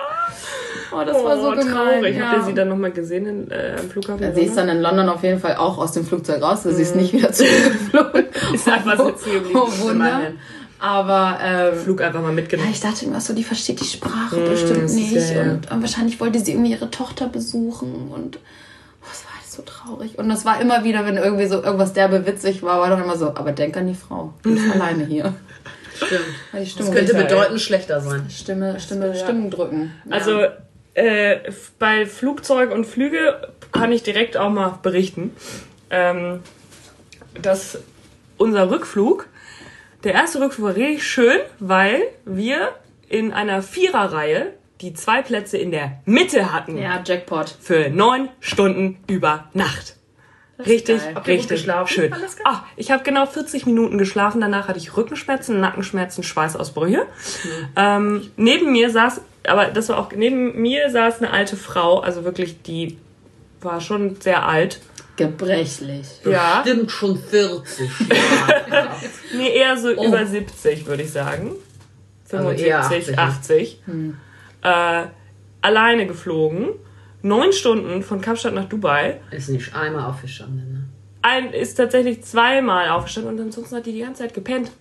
Oh, 0.91 1.05
das 1.05 1.23
war 1.23 1.37
so 1.37 1.47
oh, 1.49 1.51
gemein. 1.51 1.73
traurig. 1.73 2.17
Ja. 2.17 2.27
Habt 2.27 2.37
ihr 2.37 2.43
sie 2.45 2.53
dann 2.53 2.69
nochmal 2.69 2.91
gesehen 2.91 3.25
in, 3.25 3.51
äh, 3.51 3.75
am 3.79 3.89
Flughafen? 3.89 4.23
Ja, 4.23 4.33
sie 4.33 4.41
ist 4.41 4.57
dann 4.57 4.69
in 4.69 4.81
London 4.81 5.09
auf 5.09 5.23
jeden 5.23 5.39
Fall 5.39 5.55
auch 5.55 5.77
aus 5.77 5.91
dem 5.93 6.05
Flugzeug 6.05 6.41
raus. 6.41 6.63
Sie 6.63 6.81
ist 6.81 6.95
nicht 6.95 7.13
wieder 7.13 7.31
zurückgeflogen. 7.33 8.25
Ist 8.53 8.67
einfach 8.67 9.05
sitzen 9.05 9.33
geblieben. 9.33 9.59
Oh, 9.59 9.81
Wunder. 9.81 10.09
Immerhin. 10.09 10.39
Aber 10.79 11.39
ähm, 11.43 11.75
Flug 11.75 12.01
einfach 12.01 12.21
mal 12.21 12.29
ja, 12.29 12.33
mitgenommen. 12.33 12.71
ich 12.71 12.79
dachte 12.79 13.05
immer 13.05 13.21
so, 13.21 13.33
die 13.33 13.43
versteht 13.43 13.79
die 13.79 13.85
Sprache 13.85 14.37
bestimmt 14.37 14.83
das 14.83 14.91
ist 14.91 14.95
nicht. 14.95 15.13
ja, 15.13 15.43
ja. 15.43 15.51
Und, 15.51 15.71
und 15.71 15.81
wahrscheinlich 15.81 16.19
wollte 16.19 16.39
sie 16.39 16.53
irgendwie 16.53 16.71
ihre 16.71 16.89
Tochter 16.89 17.27
besuchen. 17.27 18.09
Und 18.11 18.39
so 19.51 19.63
traurig. 19.63 20.17
Und 20.17 20.29
das 20.29 20.45
war 20.45 20.61
immer 20.61 20.83
wieder, 20.83 21.05
wenn 21.05 21.17
irgendwie 21.17 21.47
so 21.47 21.61
irgendwas 21.61 21.93
derbe 21.93 22.25
witzig 22.25 22.63
war, 22.63 22.79
war 22.79 22.89
doch 22.89 23.03
immer 23.03 23.17
so, 23.17 23.29
aber 23.29 23.51
denk 23.51 23.75
an 23.77 23.87
die 23.87 23.95
Frau. 23.95 24.33
Die 24.45 24.53
ist 24.53 24.71
alleine 24.73 25.05
hier. 25.05 25.33
Stimmt. 25.95 26.79
Das 26.79 26.91
könnte 26.91 27.13
Geil. 27.13 27.23
bedeutend 27.23 27.61
schlechter 27.61 28.01
sein. 28.01 28.27
Stimme, 28.29 28.79
Stimme, 28.79 29.15
Stimmen 29.15 29.51
drücken. 29.51 29.91
Ja. 30.05 30.15
Also 30.15 30.41
äh, 30.93 31.51
bei 31.77 32.05
Flugzeug 32.05 32.71
und 32.71 32.85
Flüge 32.85 33.47
kann 33.71 33.91
ich 33.91 34.03
direkt 34.03 34.35
auch 34.35 34.49
mal 34.49 34.79
berichten, 34.81 35.35
ähm, 35.89 36.41
dass 37.41 37.77
unser 38.37 38.71
Rückflug, 38.71 39.27
der 40.03 40.13
erste 40.13 40.41
Rückflug 40.41 40.69
war 40.69 40.75
richtig 40.75 41.07
schön, 41.07 41.39
weil 41.59 42.01
wir 42.25 42.69
in 43.07 43.31
einer 43.31 43.61
Viererreihe 43.61 44.53
die 44.81 44.93
zwei 44.93 45.21
Plätze 45.21 45.57
in 45.57 45.71
der 45.71 45.99
Mitte 46.05 46.51
hatten 46.51 46.77
ja, 46.77 47.01
Jackpot. 47.05 47.55
für 47.59 47.89
neun 47.89 48.29
Stunden 48.39 48.97
über 49.07 49.49
Nacht. 49.53 49.95
Richtig, 50.65 51.01
richtig. 51.25 51.67
Schön. 51.87 52.13
Ach, 52.43 52.63
ich 52.75 52.91
habe 52.91 53.03
genau 53.03 53.25
40 53.25 53.65
Minuten 53.65 53.97
geschlafen. 53.97 54.41
Danach 54.41 54.67
hatte 54.67 54.77
ich 54.77 54.95
Rückenschmerzen, 54.95 55.59
Nackenschmerzen, 55.59 56.23
Schweißausbrüche. 56.23 57.07
Ähm, 57.75 58.29
neben 58.37 58.71
mir 58.71 58.91
saß, 58.91 59.21
aber 59.47 59.65
das 59.65 59.89
war 59.89 59.97
auch, 59.97 60.11
neben 60.11 60.61
mir 60.61 60.89
saß 60.89 61.19
eine 61.19 61.31
alte 61.31 61.55
Frau, 61.55 61.99
also 61.99 62.23
wirklich, 62.23 62.61
die 62.61 62.97
war 63.61 63.81
schon 63.81 64.21
sehr 64.21 64.45
alt. 64.45 64.79
Gebrechlich. 65.15 66.07
Ja. 66.25 66.61
Stimmt 66.61 66.91
schon 66.91 67.17
40 67.17 67.89
Jahre. 68.09 68.89
Nee, 69.33 69.49
eher 69.49 69.77
so 69.77 69.91
über 69.91 70.25
70, 70.25 70.85
würde 70.85 71.03
ich 71.03 71.11
sagen. 71.11 71.51
Also 72.31 72.49
75, 72.49 72.67
eher 72.67 72.79
80, 72.79 73.19
80. 73.19 73.79
ne? 73.87 74.13
Äh, 74.63 75.03
alleine 75.61 76.07
geflogen. 76.07 76.69
Neun 77.23 77.53
Stunden 77.53 78.01
von 78.01 78.19
Kapstadt 78.21 78.53
nach 78.53 78.65
Dubai. 78.65 79.19
Ist 79.31 79.49
nicht 79.49 79.75
einmal 79.75 80.09
aufgestanden, 80.09 80.73
ne? 80.73 80.83
Ein 81.23 81.53
ist 81.53 81.75
tatsächlich 81.75 82.23
zweimal 82.23 82.89
aufgestanden 82.89 83.35
und 83.35 83.41
ansonsten 83.45 83.75
hat 83.75 83.85
die 83.85 83.91
die 83.93 83.99
ganze 84.01 84.23
Zeit 84.23 84.33
gepennt. 84.33 84.71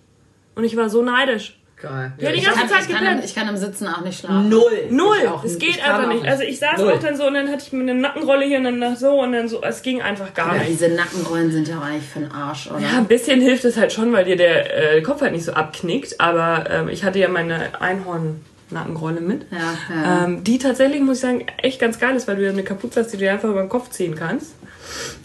Und 0.55 0.63
ich 0.63 0.75
war 0.75 0.89
so 0.89 1.03
neidisch. 1.03 1.57
Geil. 1.79 2.13
Ja, 2.19 2.31
die 2.31 2.37
Ich 2.37 2.45
ganze 2.45 2.59
kann, 2.61 2.69
Zeit 2.69 2.81
ich, 2.81 2.89
kann, 2.89 2.99
gepennt. 3.03 3.25
ich 3.25 3.35
kann 3.35 3.47
im 3.47 3.57
Sitzen 3.57 3.87
auch 3.87 4.01
nicht 4.01 4.19
schlafen. 4.19 4.49
Null. 4.49 4.87
Null. 4.89 5.17
Es 5.43 5.53
nicht. 5.53 5.59
geht 5.59 5.79
kann 5.83 5.95
einfach 5.95 6.09
auch 6.09 6.13
nicht. 6.13 6.27
Also 6.27 6.43
ich 6.43 6.57
saß 6.59 6.79
Null. 6.79 6.93
auch 6.93 6.99
dann 6.99 7.15
so 7.15 7.25
und 7.27 7.33
dann 7.35 7.47
hatte 7.49 7.63
ich 7.65 7.73
mir 7.73 7.81
eine 7.81 7.95
Nackenrolle 7.95 8.45
hier 8.45 8.57
und 8.59 8.63
dann 8.81 8.95
so 8.95 9.19
und 9.21 9.33
dann 9.33 9.47
so. 9.47 9.61
Es 9.63 9.81
ging 9.83 10.01
einfach 10.01 10.33
gar 10.33 10.53
Ja, 10.55 10.59
nicht. 10.59 10.71
diese 10.71 10.89
Nackenrollen 10.89 11.51
sind 11.51 11.67
ja 11.67 11.77
auch 11.79 11.83
eigentlich 11.85 12.07
für 12.07 12.19
den 12.19 12.31
Arsch, 12.31 12.69
oder? 12.71 12.79
Ja, 12.79 12.97
ein 12.97 13.05
bisschen 13.05 13.39
hilft 13.41 13.65
es 13.65 13.77
halt 13.77 13.93
schon, 13.93 14.11
weil 14.13 14.25
dir 14.25 14.35
der 14.35 14.95
äh, 14.97 15.01
Kopf 15.03 15.21
halt 15.21 15.31
nicht 15.33 15.45
so 15.45 15.53
abknickt. 15.53 16.19
Aber 16.19 16.69
ähm, 16.69 16.89
ich 16.89 17.03
hatte 17.03 17.17
ja 17.19 17.27
meine 17.29 17.69
Einhorn-Nackenrolle 18.71 19.21
mit. 19.21 19.45
Ja, 19.51 19.57
ja. 19.93 20.25
Ähm, 20.25 20.43
die 20.43 20.57
tatsächlich, 20.57 21.01
muss 21.01 21.17
ich 21.17 21.21
sagen, 21.21 21.45
echt 21.57 21.79
ganz 21.79 21.99
geil 21.99 22.15
ist, 22.15 22.27
weil 22.27 22.37
du 22.37 22.43
ja 22.43 22.51
eine 22.51 22.63
Kapuze 22.63 23.01
hast, 23.01 23.07
die 23.11 23.17
du 23.17 23.23
dir 23.23 23.33
einfach 23.33 23.49
über 23.49 23.61
den 23.61 23.69
Kopf 23.69 23.89
ziehen 23.89 24.15
kannst. 24.15 24.53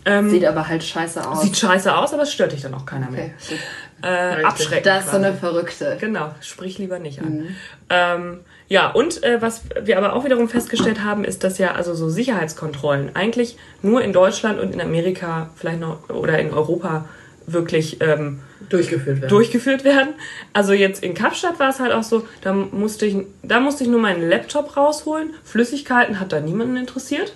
Ähm, 0.05 0.31
Sieht 0.31 0.45
aber 0.45 0.69
halt 0.69 0.85
scheiße 0.85 1.26
aus. 1.29 1.43
sieht 1.43 1.57
scheiße 1.57 1.97
aus, 1.97 2.12
aber 2.12 2.23
es 2.23 2.33
stört 2.33 2.53
dich 2.53 2.62
dann 2.62 2.75
auch 2.75 2.87
keiner 2.87 3.11
mehr. 3.11 3.25
okay, 3.25 3.33
gut. 3.49 3.59
Äh, 4.03 4.45
abschreckend. 4.45 4.87
Das 4.87 5.07
ist 5.07 5.11
so 5.11 5.17
eine 5.17 5.33
Verrückte. 5.35 5.97
Genau, 5.99 6.35
sprich 6.41 6.79
lieber 6.79 6.99
nicht 6.99 7.21
an. 7.21 7.57
Ähm, 7.88 8.41
ja, 8.69 8.91
und 8.91 9.23
äh, 9.25 9.41
was 9.41 9.62
wir 9.83 9.97
aber 9.97 10.12
auch 10.15 10.25
wiederum 10.25 10.49
festgestellt 10.49 11.03
haben, 11.03 11.25
ist, 11.25 11.43
dass 11.45 11.59
ja 11.59 11.73
also 11.73 11.95
so 11.95 12.09
Sicherheitskontrollen 12.09 13.17
eigentlich 13.17 13.57
nur 13.83 14.03
in 14.03 14.12
Deutschland 14.12 14.61
und 14.61 14.75
in 14.75 14.81
Amerika 14.81 15.50
vielleicht 15.57 15.81
noch 15.81 16.09
oder 16.11 16.38
in 16.38 16.53
Europa 16.53 17.07
wirklich 17.47 18.00
ähm, 18.00 18.41
Durchgeführt 18.69 19.21
werden. 19.21 19.29
durchgeführt 19.29 19.85
werden. 19.85 20.15
Also 20.53 20.73
jetzt 20.73 21.03
in 21.03 21.15
Kapstadt 21.15 21.59
war 21.59 21.71
es 21.71 21.81
halt 21.81 21.93
auch 21.93 22.03
so, 22.03 22.27
da 22.43 22.53
musste 22.53 23.07
ich, 23.07 23.17
da 23.43 23.61
musste 23.61 23.85
ich 23.85 23.91
nur 23.91 24.01
meinen 24.01 24.29
Laptop 24.29 24.77
rausholen. 24.77 25.31
Flüssigkeiten 25.45 26.19
hat 26.21 26.33
da 26.33 26.41
niemanden 26.41 26.77
interessiert. 26.77 27.35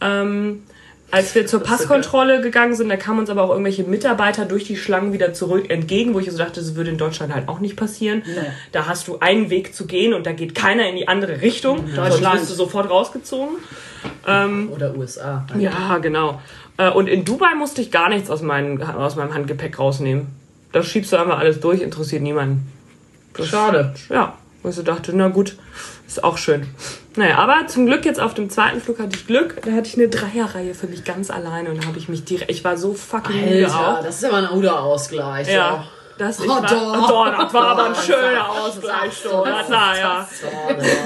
Ähm, 0.00 0.62
als 1.10 1.34
wir 1.36 1.46
zur 1.46 1.60
Passkontrolle 1.60 2.40
gegangen 2.40 2.74
sind, 2.74 2.88
da 2.88 2.96
kamen 2.96 3.20
uns 3.20 3.30
aber 3.30 3.44
auch 3.44 3.50
irgendwelche 3.50 3.84
Mitarbeiter 3.84 4.44
durch 4.44 4.64
die 4.64 4.76
Schlangen 4.76 5.12
wieder 5.12 5.32
zurück 5.32 5.70
entgegen, 5.70 6.14
wo 6.14 6.18
ich 6.18 6.30
so 6.30 6.36
dachte, 6.36 6.60
das 6.60 6.74
würde 6.74 6.90
in 6.90 6.98
Deutschland 6.98 7.32
halt 7.32 7.48
auch 7.48 7.60
nicht 7.60 7.76
passieren. 7.76 8.22
Da 8.72 8.86
hast 8.86 9.06
du 9.06 9.18
einen 9.20 9.48
Weg 9.48 9.74
zu 9.74 9.86
gehen 9.86 10.14
und 10.14 10.26
da 10.26 10.32
geht 10.32 10.54
keiner 10.56 10.88
in 10.88 10.96
die 10.96 11.06
andere 11.06 11.42
Richtung. 11.42 11.76
Deutschland 11.86 12.12
Deutschland. 12.12 12.40
bist 12.40 12.50
du 12.50 12.54
sofort 12.56 12.90
rausgezogen. 12.90 13.56
Ähm, 14.26 14.70
Oder 14.74 14.96
USA. 14.96 15.46
ja, 15.58 15.98
genau. 15.98 16.40
Äh, 16.76 16.90
Und 16.90 17.08
in 17.08 17.24
Dubai 17.24 17.54
musste 17.54 17.80
ich 17.82 17.90
gar 17.90 18.08
nichts 18.08 18.28
aus, 18.28 18.42
meinem 18.42 18.82
aus 18.82 19.16
meinem 19.16 19.32
Handgepäck 19.32 19.78
rausnehmen. 19.78 20.26
Da 20.76 20.82
schiebst 20.82 21.10
du 21.10 21.16
einfach 21.16 21.38
alles 21.38 21.58
durch, 21.60 21.80
interessiert 21.80 22.20
niemanden. 22.20 22.70
Das- 23.32 23.46
Schade. 23.48 23.94
Ja, 24.10 24.34
wo 24.62 24.68
ich 24.68 24.74
so 24.74 24.82
dachte, 24.82 25.10
na 25.16 25.28
gut, 25.28 25.56
ist 26.06 26.22
auch 26.22 26.36
schön. 26.36 26.66
Naja, 27.16 27.38
aber 27.38 27.66
zum 27.66 27.86
Glück 27.86 28.04
jetzt 28.04 28.20
auf 28.20 28.34
dem 28.34 28.50
zweiten 28.50 28.82
Flug 28.82 28.98
hatte 28.98 29.16
ich 29.16 29.26
Glück. 29.26 29.62
Da 29.64 29.72
hatte 29.72 29.88
ich 29.88 29.94
eine 29.96 30.08
Dreierreihe 30.10 30.74
für 30.74 30.86
mich 30.86 31.02
ganz 31.02 31.30
alleine 31.30 31.70
und 31.70 31.82
da 31.82 31.86
habe 31.88 31.96
ich 31.96 32.10
mich 32.10 32.26
direkt, 32.26 32.50
ich 32.50 32.62
war 32.62 32.76
so 32.76 32.92
fucking 32.92 33.42
müde 33.42 33.64
Alter, 33.72 33.98
auch. 34.00 34.02
das 34.04 34.16
ist 34.16 34.24
aber 34.26 34.36
ein 34.36 34.48
guter 34.48 34.78
Ausgleich. 34.82 35.48
Ja, 35.50 35.82
das, 36.18 36.40
ich 36.40 36.44
Oh, 36.44 36.50
war, 36.50 36.60
doch. 36.60 37.08
doch, 37.08 37.38
das 37.38 37.54
war 37.54 37.68
aber 37.68 37.84
ein 37.86 37.94
schöner 37.94 38.50
Ausgleich. 38.50 39.12
So, 39.14 39.44
na 39.46 39.62
klar, 39.62 39.96
ja. 39.98 40.28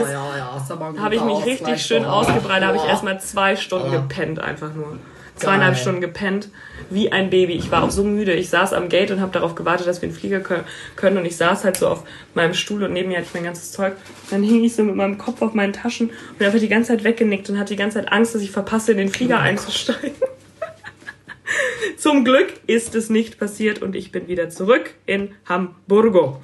Ja, 0.03 0.37
ja, 0.37 1.01
habe 1.01 1.15
ich 1.15 1.23
mich 1.23 1.45
richtig 1.47 1.81
schön 1.81 2.05
ausgebreitet. 2.05 2.63
Da 2.65 2.67
habe 2.67 2.77
ich 2.77 2.85
erstmal 2.85 3.21
zwei 3.21 3.55
Stunden 3.55 3.93
gepennt, 3.93 4.41
einfach 4.41 4.75
nur. 4.75 4.99
Zweieinhalb 5.41 5.75
Geil. 5.75 5.81
Stunden 5.83 6.01
gepennt, 6.01 6.49
wie 6.91 7.11
ein 7.13 7.31
Baby. 7.31 7.55
Ich 7.55 7.71
war 7.71 7.83
auch 7.83 7.91
so 7.91 8.05
müde. 8.05 8.33
Ich 8.35 8.49
saß 8.51 8.73
am 8.73 8.89
Gate 8.89 9.11
und 9.11 9.21
habe 9.21 9.33
darauf 9.33 9.55
gewartet, 9.55 9.87
dass 9.87 10.01
wir 10.03 10.09
in 10.09 10.15
den 10.15 10.19
Flieger 10.21 10.39
kö- 10.39 10.65
können. 10.97 11.19
Und 11.19 11.25
ich 11.25 11.37
saß 11.37 11.65
halt 11.65 11.77
so 11.77 11.89
auf 11.89 12.05
meinem 12.35 12.55
Stuhl 12.55 12.83
und 12.83 12.93
neben 12.93 13.09
mir 13.09 13.17
hatte 13.19 13.27
ich 13.29 13.35
mein 13.35 13.45
ganzes 13.45 13.73
Zeug. 13.73 13.95
Dann 14.31 14.43
hing 14.43 14.63
ich 14.65 14.75
so 14.75 14.83
mit 14.83 14.95
meinem 14.97 15.19
Kopf 15.19 15.43
auf 15.43 15.55
meinen 15.55 15.73
Taschen 15.73 16.11
und 16.11 16.39
bin 16.39 16.47
einfach 16.47 16.61
die 16.61 16.69
ganze 16.69 16.89
Zeit 16.93 17.05
weggenickt 17.05 17.49
und 17.51 17.59
hatte 17.59 17.75
die 17.75 17.79
ganze 17.79 17.99
Zeit 17.99 18.13
Angst, 18.13 18.35
dass 18.35 18.43
ich 18.43 18.51
verpasse, 18.51 18.93
in 18.93 18.99
den 18.99 19.09
Flieger 19.09 19.41
einzusteigen. 19.41 20.13
Zum 21.97 22.25
Glück 22.25 22.53
ist 22.67 22.95
es 22.95 23.11
nicht 23.11 23.39
passiert 23.39 23.83
und 23.83 23.97
ich 23.97 24.13
bin 24.13 24.29
wieder 24.29 24.49
zurück 24.51 24.95
in 25.07 25.35
Hamburgo. 25.47 26.43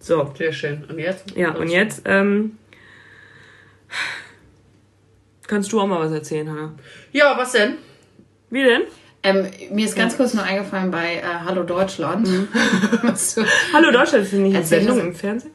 So, 0.00 0.32
Sehr 0.36 0.52
schön. 0.52 0.84
Und 0.88 0.98
jetzt? 0.98 1.36
ja, 1.36 1.50
und 1.52 1.68
jetzt 1.68 2.02
ähm, 2.06 2.56
kannst 5.46 5.72
du 5.72 5.80
auch 5.80 5.86
mal 5.86 6.00
was 6.00 6.12
erzählen, 6.12 6.48
Hannah. 6.50 6.74
Ja, 7.12 7.36
was 7.36 7.52
denn? 7.52 7.74
Wie 8.50 8.64
denn? 8.64 8.82
Ähm, 9.22 9.50
mir 9.70 9.84
ist 9.84 9.96
ganz 9.96 10.16
kurz 10.16 10.32
nur 10.34 10.44
eingefallen 10.44 10.90
bei 10.90 11.16
äh, 11.16 11.22
Hallo 11.44 11.62
Deutschland. 11.62 12.26
Du- 13.02 13.44
Hallo 13.74 13.90
Deutschland, 13.92 14.24
ist 14.24 14.32
nicht 14.32 14.56
eine 14.56 14.64
Sendung 14.64 14.98
im 15.00 15.14
Fernsehen? 15.14 15.52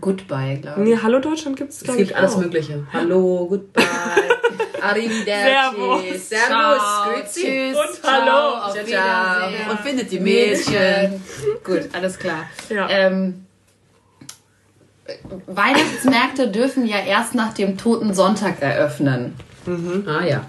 Goodbye, 0.00 0.58
glaube 0.60 0.82
ich. 0.82 0.88
Nee, 0.88 0.98
Hallo 1.02 1.18
Deutschland 1.18 1.56
gibt 1.56 1.70
es, 1.70 1.78
Es 1.78 1.84
glaube 1.84 1.98
gibt 1.98 2.10
ich, 2.10 2.16
alles 2.16 2.34
auch. 2.34 2.38
Mögliche. 2.40 2.86
Hallo, 2.92 3.46
goodbye. 3.48 3.82
Arrivederci. 4.82 6.18
Servus. 6.18 6.28
Servus. 6.28 7.34
Tschüss, 7.34 7.76
Und 7.76 8.02
ciao, 8.02 8.12
hallo. 8.12 8.56
auf 8.66 8.86
Ciao. 8.86 9.48
Und 9.70 9.80
findet 9.80 10.10
die 10.10 10.20
Mädchen. 10.20 11.22
Gut, 11.64 11.88
alles 11.92 12.18
klar. 12.18 12.44
Ja. 12.68 12.88
Ähm, 12.90 13.46
Weihnachtsmärkte 15.46 16.48
dürfen 16.48 16.86
ja 16.86 16.98
erst 16.98 17.34
nach 17.34 17.52
dem 17.54 17.76
Toten 17.78 18.14
Sonntag 18.14 18.60
eröffnen. 18.60 19.34
Ah 20.06 20.24
ja. 20.24 20.44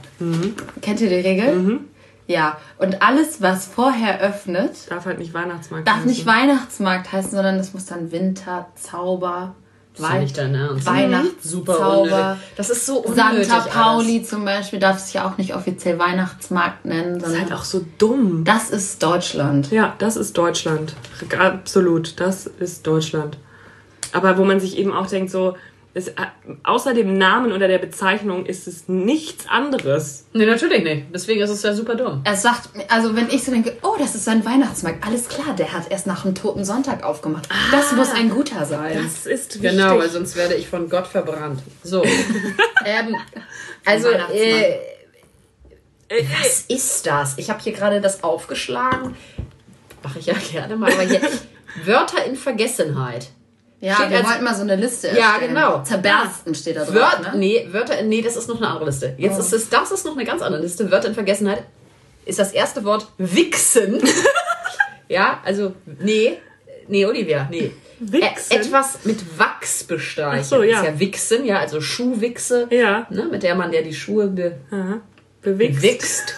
Kennt 0.82 1.02
ihr 1.02 1.10
die 1.10 1.16
Regel? 1.28 1.80
Ja. 2.28 2.58
Und 2.78 3.02
alles, 3.02 3.42
was 3.42 3.66
vorher 3.68 4.22
öffnet, 4.22 4.72
Darf 4.90 5.06
halt 5.06 5.20
nicht 5.20 5.34
Weihnachtsmarkt 5.34 5.88
darf 5.88 5.96
heißen. 5.98 6.10
nicht 6.10 6.26
Weihnachtsmarkt 6.26 7.12
heißen, 7.12 7.32
sondern 7.32 7.58
das 7.58 7.74
muss 7.74 7.86
dann 7.86 8.12
Winter, 8.12 8.68
Zauber, 8.76 9.56
Das 9.98 10.08
ist 10.10 10.20
nicht 10.20 10.38
dein 10.38 10.56
Ernst. 10.56 10.86
Super 10.86 10.94
Weihnachtszauber. 11.74 12.02
unnötig. 12.02 12.44
Das 12.56 12.70
ist 12.70 12.86
so 12.86 12.98
unnötig 13.00 13.48
Santa 13.48 13.68
Pauli 13.70 14.18
alles. 14.20 14.30
zum 14.30 14.46
Beispiel 14.46 14.80
darf 14.80 14.98
es 14.98 15.12
ja 15.14 15.28
auch 15.30 15.38
nicht 15.38 15.54
offiziell 15.54 16.00
Weihnachtsmarkt 16.00 16.86
nennen, 16.86 17.20
Das 17.20 17.24
ist 17.24 17.36
sondern 17.36 17.50
halt 17.52 17.60
auch 17.60 17.66
so 17.66 17.86
dumm. 17.98 18.44
das 18.46 18.70
ist 18.70 19.04
Deutschland. 19.04 19.70
Ja, 19.72 19.94
das 20.00 20.16
ist 20.16 20.38
Deutschland. 20.38 20.96
Absolut, 21.38 22.20
das 22.22 22.48
ist 22.48 22.88
Deutschland. 22.88 23.38
Aber 24.14 24.38
wo 24.38 24.46
man 24.46 24.60
sich 24.60 24.78
eben 24.78 24.94
auch 24.94 25.08
denkt, 25.08 25.30
so, 25.32 25.56
es, 25.96 26.08
äh, 26.08 26.14
außer 26.64 26.94
dem 26.94 27.18
Namen 27.18 27.52
oder 27.52 27.68
der 27.68 27.78
Bezeichnung 27.78 28.46
ist 28.48 28.68
es 28.68 28.88
nichts 28.88 29.48
anderes. 29.48 30.26
Nee, 30.34 30.46
natürlich 30.46 30.84
nicht. 30.84 31.06
Deswegen 31.14 31.42
ist 31.42 31.52
es 31.52 31.62
ja 31.62 31.74
super 31.74 31.96
dumm. 31.96 32.22
Es 32.24 32.42
sagt, 32.42 32.70
also 32.90 33.16
wenn 33.16 33.30
ich 33.30 33.44
so 33.44 33.52
denke, 33.52 33.78
oh, 33.84 33.96
das 34.00 34.16
ist 34.16 34.28
ein 34.28 34.44
Weihnachtsmarkt, 34.44 35.06
alles 35.06 35.28
klar, 35.30 35.56
der 35.56 35.72
hat 35.72 35.92
erst 35.92 36.08
nach 36.08 36.24
dem 36.24 36.34
Toten 36.34 36.66
Sonntag 36.66 37.04
aufgemacht. 37.04 37.48
Das 37.72 37.92
muss 37.92 38.12
ein 38.12 38.30
guter 38.30 38.66
sein. 38.66 39.04
Das 39.04 39.28
ist 39.28 39.62
wichtig. 39.62 39.62
Genau, 39.62 40.00
weil 40.00 40.10
sonst 40.10 40.36
werde 40.36 40.56
ich 40.56 40.68
von 40.68 40.90
Gott 40.90 41.06
verbrannt. 41.08 41.62
So. 41.84 42.04
ähm, 42.86 43.16
also, 43.86 44.10
äh, 44.10 44.80
Äh, 46.10 46.24
was 46.42 46.62
ist 46.68 47.06
das? 47.08 47.38
Ich 47.38 47.50
habe 47.50 47.62
hier 47.62 47.74
gerade 47.74 48.02
das 48.02 48.24
aufgeschlagen. 48.24 49.16
Mache 50.04 50.20
ich 50.20 50.26
ja 50.26 50.36
gerne 50.52 50.76
mal. 50.76 50.92
Aber 50.92 51.04
hier, 51.04 51.22
Wörter 51.86 52.26
in 52.26 52.36
Vergessenheit. 52.36 53.30
Ja, 53.84 53.96
Steht 53.96 54.12
wir 54.12 54.18
als- 54.20 54.28
wollten 54.30 54.44
mal 54.46 54.56
so 54.56 54.62
eine 54.62 54.78
Liste 54.78 55.08
Ja, 55.10 55.32
erstellen. 55.32 55.54
genau. 55.56 55.84
Zerbersten 55.84 56.56
steht 56.56 56.78
da 56.78 56.86
drauf, 56.86 56.94
Wörter, 56.96 57.32
ne? 57.34 57.38
nee, 57.38 57.68
Wörter, 57.70 58.02
nee, 58.04 58.22
das 58.22 58.38
ist 58.38 58.48
noch 58.48 58.58
eine 58.58 58.68
andere 58.70 58.86
Liste. 58.86 59.14
Jetzt 59.18 59.38
ist 59.40 59.52
es, 59.52 59.68
das 59.70 59.92
ist 59.92 60.06
noch 60.06 60.14
eine 60.16 60.24
ganz 60.24 60.42
andere 60.42 60.62
Liste. 60.62 60.90
Wörter 60.90 61.10
in 61.10 61.14
Vergessenheit 61.16 61.64
ist 62.26 62.40
das 62.40 62.54
erste 62.54 62.86
Wort 62.86 63.08
Wichsen. 63.18 64.02
ja, 65.10 65.42
also, 65.44 65.74
nee, 66.00 66.38
nee, 66.88 67.06
Olivia, 67.06 67.48
nee. 67.52 67.72
Wichsen? 68.00 68.52
Ä 68.52 68.56
etwas 68.62 69.00
mit 69.04 69.38
Wachs 69.38 69.84
bestreichen. 69.84 70.40
Ach 70.42 70.46
so, 70.46 70.64
ja. 70.64 70.80
Ist 70.80 70.86
ja 70.86 71.00
Wichsen, 71.00 71.46
ja, 71.46 71.60
also 71.60 71.82
Schuhwichse. 71.82 72.68
Ja. 72.70 73.06
Ne, 73.10 73.26
mit 73.26 73.44
der 73.44 73.56
man 73.56 73.74
ja 73.74 73.82
die 73.82 73.94
Schuhe 73.94 74.28
be 74.28 74.60
Aha. 74.72 75.02
Bewegst. 75.42 75.82
wichst. 75.82 76.36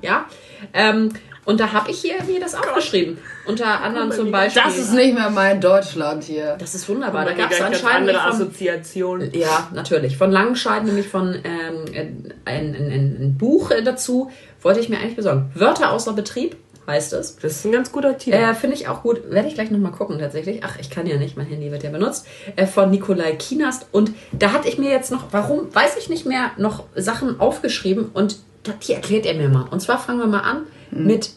Ja. 0.00 0.24
Ähm, 0.72 1.10
und 1.46 1.60
da 1.60 1.72
habe 1.72 1.92
ich 1.92 2.00
hier 2.00 2.16
mir 2.24 2.40
das 2.40 2.56
aufgeschrieben. 2.56 3.18
Unter 3.46 3.80
anderem 3.80 4.10
zum 4.10 4.32
Beispiel. 4.32 4.62
Das 4.62 4.76
ist 4.76 4.92
nicht 4.92 5.14
mehr 5.14 5.30
mein 5.30 5.60
Deutschland 5.60 6.24
hier. 6.24 6.56
das 6.58 6.74
ist 6.74 6.88
wunderbar. 6.88 7.24
Da 7.24 7.30
Da 7.30 7.36
gab 7.36 7.52
es 7.52 7.60
anscheinend 7.60 8.10
andere 8.10 8.20
Assoziationen. 8.20 9.32
ja, 9.32 9.68
natürlich. 9.72 10.18
Von 10.18 10.32
Langenscheid, 10.32 10.84
nämlich 10.84 11.06
von 11.06 11.36
ähm, 11.44 11.84
ein, 11.94 12.34
ein, 12.44 12.74
ein, 12.74 13.36
Buch 13.38 13.70
dazu, 13.84 14.30
wollte 14.60 14.80
ich 14.80 14.88
mir 14.88 14.98
eigentlich 14.98 15.14
besorgen. 15.14 15.52
Wörter 15.54 15.92
außer 15.92 16.14
Betrieb 16.14 16.56
heißt 16.88 17.12
es. 17.12 17.36
Das 17.36 17.52
ist 17.52 17.64
ein 17.64 17.70
ganz 17.70 17.92
guter 17.92 18.18
Titel. 18.18 18.36
Äh, 18.36 18.52
Finde 18.54 18.74
ich 18.74 18.88
auch 18.88 19.02
gut. 19.02 19.30
Werde 19.30 19.46
ich 19.46 19.54
gleich 19.54 19.70
nochmal 19.70 19.92
gucken 19.92 20.18
tatsächlich. 20.18 20.64
Ach, 20.64 20.76
ich 20.80 20.90
kann 20.90 21.06
ja 21.06 21.16
nicht, 21.16 21.36
mein 21.36 21.46
Handy 21.46 21.70
wird 21.70 21.84
ja 21.84 21.90
benutzt. 21.90 22.26
Äh, 22.56 22.66
von 22.66 22.90
Nikolai 22.90 23.36
Kienast. 23.36 23.86
Und 23.92 24.10
da 24.32 24.52
hatte 24.52 24.68
ich 24.68 24.78
mir 24.78 24.90
jetzt 24.90 25.12
noch, 25.12 25.26
warum, 25.30 25.72
weiß 25.72 25.96
ich 25.96 26.08
nicht 26.08 26.26
mehr, 26.26 26.50
noch 26.56 26.84
Sachen 26.96 27.38
aufgeschrieben. 27.38 28.10
Und 28.12 28.38
das 28.64 28.74
hier 28.80 28.96
erklärt 28.96 29.26
er 29.26 29.34
mir 29.34 29.48
mal. 29.48 29.68
Und 29.70 29.80
zwar 29.80 30.00
fangen 30.00 30.18
wir 30.18 30.26
mal 30.26 30.40
an 30.40 30.66
mit 30.90 31.30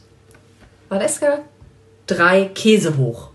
Valeska, 0.89 1.39
drei 2.07 2.45
Käse 2.53 2.97
hoch. 2.97 3.29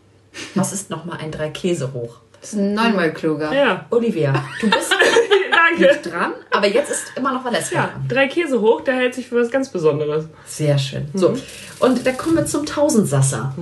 Was 0.55 0.73
ist 0.73 0.91
nochmal 0.91 1.19
ein 1.21 1.31
drei 1.31 1.51
Käse 1.51 1.93
hoch? 1.93 2.17
Das 2.41 2.53
ist 2.53 2.59
neunmal 2.59 3.13
kluger. 3.15 3.53
Ja, 3.53 3.87
Olivia, 3.91 4.45
du 4.61 4.69
bist 4.69 4.93
danke. 5.51 5.83
nicht 5.83 6.13
dran, 6.13 6.33
aber 6.51 6.67
jetzt 6.67 6.91
ist 6.91 7.13
immer 7.17 7.33
noch 7.33 7.45
Valeska 7.45 7.75
Ja, 7.75 7.87
dran. 7.87 8.09
drei 8.09 8.27
Käse 8.29 8.61
hoch, 8.61 8.81
der 8.83 8.95
hält 8.97 9.15
sich 9.15 9.29
für 9.29 9.41
was 9.41 9.51
ganz 9.51 9.69
Besonderes. 9.71 10.27
Sehr 10.47 10.77
schön. 10.79 11.09
So, 11.15 11.35
und 11.81 12.07
da 12.07 12.13
kommen 12.13 12.37
wir 12.37 12.47
zum 12.47 12.67
Tausendsasser. 12.67 13.55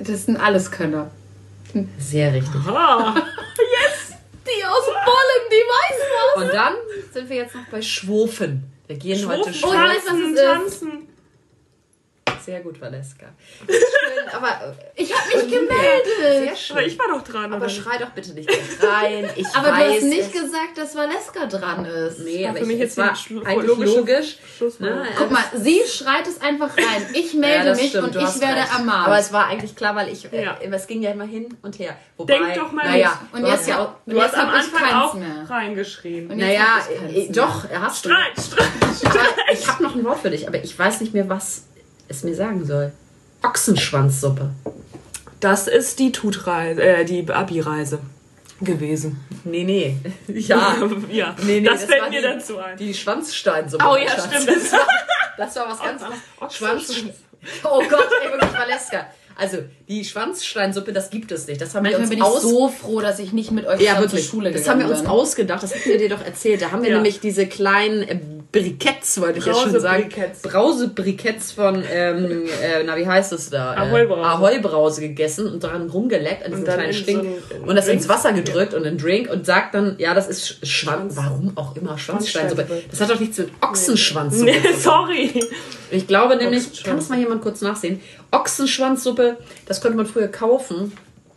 Das 0.00 0.26
sind 0.26 0.36
Alleskönner. 0.36 1.10
Sehr 1.98 2.32
richtig. 2.34 2.60
Ah, 2.68 3.14
Die 4.46 4.64
aus 4.64 4.84
Bollen, 4.86 5.50
die 5.50 5.56
weiß 5.56 6.00
was. 6.36 6.42
Und 6.44 6.54
dann 6.54 6.72
sind 7.12 7.28
wir 7.28 7.36
jetzt 7.36 7.54
noch 7.54 7.66
bei 7.70 7.82
Schwofen. 7.82 8.64
Wir 8.86 8.96
gehen 8.96 9.28
heute 9.28 9.52
Schwufen, 9.52 9.68
Oh, 9.70 9.74
ich 9.74 9.90
weiß, 9.90 10.02
was 10.06 10.14
es 10.14 10.30
ist. 10.30 10.42
tanzen. 10.80 11.07
Sehr 12.48 12.60
gut, 12.60 12.80
Valeska. 12.80 13.26
Schön, 13.66 14.28
aber 14.32 14.48
äh, 14.48 15.02
Ich 15.02 15.12
habe 15.14 15.28
mich 15.28 15.50
sehr 15.50 15.60
gemeldet. 15.60 16.58
schön. 16.58 16.76
Aber 16.78 16.86
ich 16.86 16.98
war 16.98 17.08
doch 17.08 17.22
dran. 17.22 17.52
aber 17.52 17.68
schrei 17.68 17.98
doch 17.98 18.08
bitte 18.08 18.32
nicht 18.32 18.48
rein. 18.82 19.28
Ich 19.36 19.46
Aber 19.54 19.68
du 19.68 19.74
weiß, 19.74 19.96
hast 19.96 20.02
nicht 20.04 20.34
es- 20.34 20.42
gesagt, 20.42 20.78
dass 20.78 20.96
Valeska 20.96 21.44
dran 21.44 21.84
ist. 21.84 22.20
Nee, 22.20 22.46
aber 22.46 22.56
für 22.56 22.62
ich, 22.62 22.68
mich 22.68 22.78
jetzt 22.78 22.96
war 22.96 23.10
eigentlich 23.44 23.66
logisch. 23.94 24.38
Schlusswort. 24.56 24.90
Ne? 24.90 25.06
Guck 25.18 25.30
mal, 25.30 25.44
sie 25.56 25.82
schreit 25.86 26.26
es 26.26 26.40
einfach 26.40 26.74
rein. 26.74 27.06
Ich 27.12 27.34
melde 27.34 27.68
Ja, 27.68 27.74
mich 27.74 27.88
stimmt, 27.90 28.04
und 28.06 28.14
du 28.14 28.20
ich 28.20 28.40
werde 28.40 28.60
recht. 28.62 28.72
ermahnt. 28.78 29.06
Aber 29.08 29.18
es 29.18 29.30
war 29.30 29.46
eigentlich 29.48 29.76
klar, 29.76 29.94
weil 29.94 30.08
ich, 30.08 30.32
äh, 30.32 30.42
Ja. 30.44 30.56
es 30.58 30.86
ging 30.86 31.02
ja 31.02 31.10
immer 31.10 31.24
hin 31.26 31.54
und 31.60 31.78
her. 31.78 31.98
Wobei, 32.16 32.32
Denk 32.38 32.54
doch 32.54 32.72
mal 32.72 32.86
naja, 32.86 33.20
Und 33.30 33.42
du 33.42 33.46
jetzt 33.48 33.58
hast 33.58 33.68
ja 33.68 33.78
auch, 33.84 33.90
Du 34.06 34.18
hast 34.22 34.34
am 34.34 34.48
Anfang 34.48 35.00
auch 35.02 35.12
mehr. 35.12 35.44
reingeschrien. 35.50 36.30
Und 36.30 36.38
jetzt 36.38 36.48
naja, 36.48 36.78
äh, 37.12 37.30
doch, 37.30 37.64
hast 37.78 38.06
du. 38.06 38.08
Streit, 38.08 38.32
Streit, 38.42 38.68
Streit. 38.96 39.34
ich 39.52 39.68
habe 39.68 39.82
noch 39.82 39.94
ein 39.94 40.02
Wort 40.04 40.20
für 40.20 40.30
dich, 40.30 40.48
aber 40.48 40.56
ich 40.64 40.76
weiß 40.78 41.02
nicht 41.02 41.12
mehr, 41.12 41.28
was 41.28 41.64
es 42.08 42.24
mir 42.24 42.34
sagen 42.34 42.64
soll. 42.64 42.92
Ochsenschwanzsuppe. 43.42 44.50
Das 45.40 45.68
ist 45.68 45.98
die 45.98 46.10
Tutreise, 46.12 46.82
äh, 46.82 47.04
die 47.04 47.28
Abi-Reise 47.30 48.00
gewesen. 48.60 49.20
Nee, 49.44 49.64
nee. 49.64 49.96
Ja. 50.28 50.76
ja, 51.10 51.36
Nee, 51.44 51.60
nee, 51.60 51.66
das, 51.66 51.80
das 51.82 51.84
fällt 51.90 52.10
mir 52.10 52.20
die- 52.20 52.26
dazu 52.26 52.58
ein. 52.58 52.76
Die 52.76 52.92
Schwanzsteinsuppe. 52.92 53.84
Oh 53.88 53.96
ja, 53.96 54.08
Schatz. 54.10 54.26
stimmt. 54.42 54.48
Das 54.48 54.72
war, 54.72 54.86
das 55.36 55.56
war 55.56 55.68
was 55.70 55.78
ganz 55.80 56.02
anderes. 56.02 56.54
Schwanz. 56.56 57.04
Oh 57.62 57.80
Gott, 57.88 58.08
ey, 58.24 58.32
wirklich 58.32 58.52
Valeska. 58.52 59.06
Also, 59.36 59.58
die 59.88 60.04
Schwanzsteinsuppe, 60.04 60.92
das 60.92 61.10
gibt 61.10 61.30
es 61.30 61.46
nicht. 61.46 61.60
Das 61.60 61.72
haben 61.76 61.84
Manchmal 61.84 62.02
wir 62.10 62.16
bin 62.16 62.22
uns 62.22 62.30
ich 62.30 62.36
aus... 62.38 62.42
so 62.42 62.68
froh, 62.68 63.00
dass 63.00 63.20
ich 63.20 63.32
nicht 63.32 63.52
mit 63.52 63.64
euch 63.68 63.80
ja, 63.80 64.04
zur 64.08 64.18
Schule 64.18 64.50
das 64.50 64.62
gegangen 64.62 64.80
haben 64.82 64.88
wir 64.88 64.92
uns 64.96 65.02
bin. 65.02 65.10
ausgedacht. 65.10 65.62
Das 65.62 65.72
hatten 65.72 65.88
wir 65.90 65.98
dir 65.98 66.08
doch 66.08 66.24
erzählt. 66.24 66.60
Da 66.60 66.72
haben 66.72 66.82
wir 66.82 66.88
Ja. 66.90 66.96
nämlich 66.96 67.20
diese 67.20 67.46
kleinen 67.46 68.02
äh, 68.02 68.18
Briketts, 68.50 69.20
wollte 69.20 69.40
ich 69.40 69.44
jetzt 69.46 69.60
schon 69.60 69.78
sagen. 69.78 70.04
Brausebriketts. 70.08 70.42
Brausebriketts 70.42 71.52
von, 71.52 71.84
ähm, 71.92 72.46
äh, 72.62 72.82
na, 72.84 72.96
wie 72.96 73.06
heißt 73.06 73.32
es 73.34 73.50
da? 73.50 73.74
Äh, 73.74 73.78
Ahoi-Brause. 73.78 74.22
Ahoi-Brause 74.22 75.00
gegessen 75.02 75.46
und 75.52 75.62
daran 75.64 75.90
rumgeleckt 75.90 76.44
an 76.46 76.52
diesem 76.52 76.64
kleinen 76.64 76.84
in 76.86 76.92
Stink. 76.94 77.22
so 77.50 77.56
und 77.66 77.76
das 77.76 77.84
Drink. 77.84 77.98
ins 77.98 78.08
Wasser 78.08 78.32
gedrückt 78.32 78.72
und 78.72 78.84
in 78.84 78.96
Drink 78.96 79.30
und 79.30 79.44
sagt 79.44 79.74
dann, 79.74 79.96
ja, 79.98 80.14
das 80.14 80.28
ist 80.28 80.42
Sch- 80.62 80.66
Schwanz. 80.66 81.14
Warum 81.16 81.52
auch 81.56 81.76
immer 81.76 81.98
Schwanzsteinsuppe. 81.98 82.66
Das 82.90 83.00
hat 83.02 83.10
doch 83.10 83.20
nichts 83.20 83.36
mit 83.36 83.50
Ochsenschwanzsuppe 83.60 84.44
Nee, 84.50 84.60
zu 84.62 84.68
tun. 84.68 84.76
sorry. 84.80 85.44
Ich 85.90 86.06
glaube 86.06 86.36
nämlich, 86.36 86.82
kann 86.84 86.96
das 86.96 87.10
mal 87.10 87.18
jemand 87.18 87.42
kurz 87.42 87.60
nachsehen? 87.60 88.00
Ochsenschwanzsuppe, 88.30 89.36
das 89.66 89.80
konnte 89.82 89.96
man 89.96 90.06
früher 90.06 90.28
kaufen. 90.28 90.92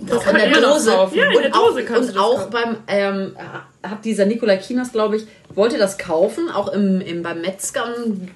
Das 0.08 0.24
kann 0.24 0.36
in 0.36 0.51
der 0.51 0.62
Dose. 0.62 0.91
kaufen. 0.91 1.17
Ja, 1.17 1.25
in 1.25 1.36
und 1.36 1.43
der 1.43 1.51
Dose 1.51 1.81
auch, 1.81 1.86
kannst 1.86 2.01
und 2.01 2.08
du 2.10 2.13
das 2.13 2.17
auch 2.17 2.38
kaufen. 2.38 2.51
beim, 2.51 2.77
ähm, 2.88 3.36
hat 3.84 4.05
dieser 4.05 4.25
Nikolai 4.25 4.58
Kinas, 4.58 4.91
glaube 4.91 5.17
ich, 5.17 5.27
wollte 5.53 5.77
das 5.77 5.98
kaufen. 5.98 6.50
Auch 6.50 6.70
im, 6.70 7.01
im, 7.01 7.24
beim 7.24 7.41
Metzger 7.41 7.86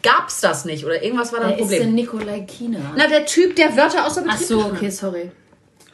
gab 0.03 0.29
es 0.29 0.41
das 0.41 0.65
nicht. 0.65 0.86
Oder 0.86 1.03
irgendwas 1.03 1.31
war 1.34 1.39
da 1.39 1.48
ein 1.48 1.57
Wer 1.57 1.63
ist 1.63 1.72
denn 1.72 1.79
Problem. 1.79 1.95
Nikolai 1.95 2.39
Kina? 2.41 2.79
Na, 2.95 3.07
der 3.07 3.25
Typ, 3.25 3.55
der 3.55 3.75
Wörter 3.75 4.05
aus 4.05 4.15
dem 4.15 4.25
Ach 4.29 4.38
so, 4.38 4.60
okay, 4.60 4.89
sorry. 4.89 5.31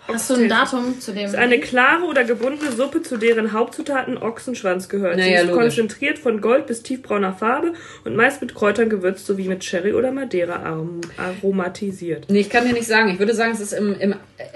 Hast 0.08 0.30
du 0.30 0.34
ein 0.36 0.50
Datum 0.50 1.00
zu 1.00 1.14
dem? 1.14 1.34
Eine 1.36 1.60
klare 1.60 2.04
oder 2.04 2.24
gebundene 2.24 2.72
Suppe, 2.72 3.02
zu 3.02 3.18
deren 3.18 3.54
Hauptzutaten 3.54 4.18
Ochsenschwanz 4.18 4.90
gehört. 4.90 5.16
Sie 5.16 5.22
Naja, 5.22 5.42
ist 5.42 5.48
logisch. 5.48 5.62
konzentriert 5.64 6.20
von 6.20 6.42
gold 6.42 6.68
bis 6.68 6.84
tiefbrauner 6.84 7.34
Farbe 7.34 7.74
und 8.04 8.16
meist 8.16 8.42
mit 8.42 8.54
Kräutern 8.56 8.90
gewürzt 8.90 9.26
sowie 9.26 9.48
mit 9.48 9.64
Sherry 9.64 9.94
oder 9.94 10.12
Madeira 10.12 10.58
arom 10.64 11.02
aromatisiert. 11.18 12.26
Nee, 12.30 12.42
ich 12.42 12.50
kann 12.50 12.66
dir 12.68 12.74
nicht 12.74 12.88
sagen. 12.88 13.10
Ich 13.10 13.20
würde 13.20 13.34
sagen, 13.34 13.52
es 13.54 13.60
ist 13.62 13.74
im, 13.74 13.98
im 14.00 14.16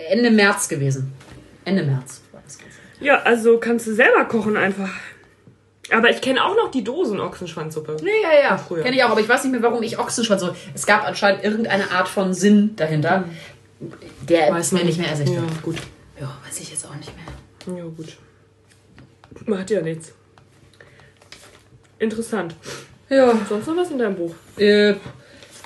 Ende 0.10 0.32
März 0.32 0.68
gewesen. 0.68 1.14
Ende 1.64 1.84
März 1.84 2.22
war 2.32 2.42
das 2.44 2.58
Ganze. 2.58 2.78
Ja, 3.00 3.22
also 3.22 3.58
kannst 3.58 3.88
du 3.88 3.94
selber 3.94 4.26
kochen 4.26 4.58
einfach. 4.58 4.90
Aber 5.92 6.10
ich 6.10 6.20
kenne 6.20 6.44
auch 6.44 6.56
noch 6.56 6.72
die 6.72 6.84
Dosen 6.84 7.20
Ochsenschwanzsuppe. 7.20 7.98
Nee, 8.02 8.10
ja, 8.24 8.50
ja. 8.50 8.58
früher. 8.58 8.82
Kenne 8.84 8.96
ich 8.96 9.04
auch, 9.04 9.12
aber 9.12 9.20
ich 9.22 9.30
weiß 9.30 9.44
nicht 9.44 9.52
mehr, 9.52 9.62
warum 9.62 9.84
ich 9.84 10.00
Ochsenschwanz 10.00 10.42
so. 10.42 10.56
Es 10.74 10.88
gab 10.88 11.06
anscheinend 11.08 11.44
irgendeine 11.44 11.92
Art 11.92 12.08
von 12.08 12.34
Sinn 12.34 12.76
dahinter, 12.76 13.26
der 14.28 14.52
Weiß 14.52 14.72
mir 14.72 14.80
man 14.80 14.88
nicht 14.88 14.98
mehr 15.00 15.10
ersichtlich. 15.10 15.38
Ja, 15.38 15.44
gut. 15.62 15.78
Ja, 16.20 16.38
weiß 16.46 16.60
ich 16.62 16.72
jetzt 16.72 16.86
auch 16.86 16.96
nicht 16.96 17.12
mehr. 17.16 17.78
Ja, 17.78 17.84
gut. 17.84 18.18
Macht 19.46 19.70
ja 19.72 19.82
nichts. 19.82 20.14
Interessant. 22.00 22.56
Ja. 23.10 23.34
Sonst 23.48 23.68
noch 23.68 23.78
was 23.78 23.92
in 23.92 23.98
deinem 24.00 24.16
Buch? 24.16 24.34
Äh, 24.58 24.96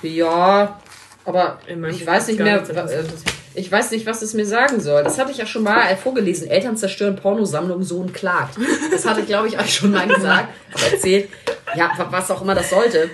ja, 0.01 0.79
aber 1.25 1.59
ich 1.89 2.05
weiß 2.05 2.27
nicht 2.27 2.39
mehr. 2.39 2.59
Interessantes. 2.59 3.23
Ich 3.55 3.71
weiß 3.71 3.91
nicht, 3.91 4.05
was 4.05 4.21
es 4.21 4.33
mir 4.33 4.45
sagen 4.45 4.79
soll. 4.79 5.03
Das 5.03 5.17
hatte 5.17 5.31
ich 5.31 5.37
ja 5.37 5.45
schon 5.45 5.63
mal 5.63 5.89
äh, 5.91 5.97
vorgelesen. 5.97 6.47
Eltern 6.47 6.77
zerstören 6.77 7.15
Pornosammlung, 7.15 7.83
Sohn 7.83 8.13
klagt. 8.13 8.57
Das 8.91 9.05
hatte 9.05 9.21
ich, 9.21 9.25
glaube 9.27 9.47
ich, 9.47 9.59
euch 9.59 9.73
schon 9.73 9.91
mal 9.91 10.07
gesagt, 10.15 10.49
aber 10.73 10.93
erzählt. 10.93 11.29
Ja, 11.75 11.91
wa- 11.97 12.07
was 12.11 12.29
auch 12.31 12.41
immer 12.41 12.55
das 12.55 12.69
sollte. 12.69 13.09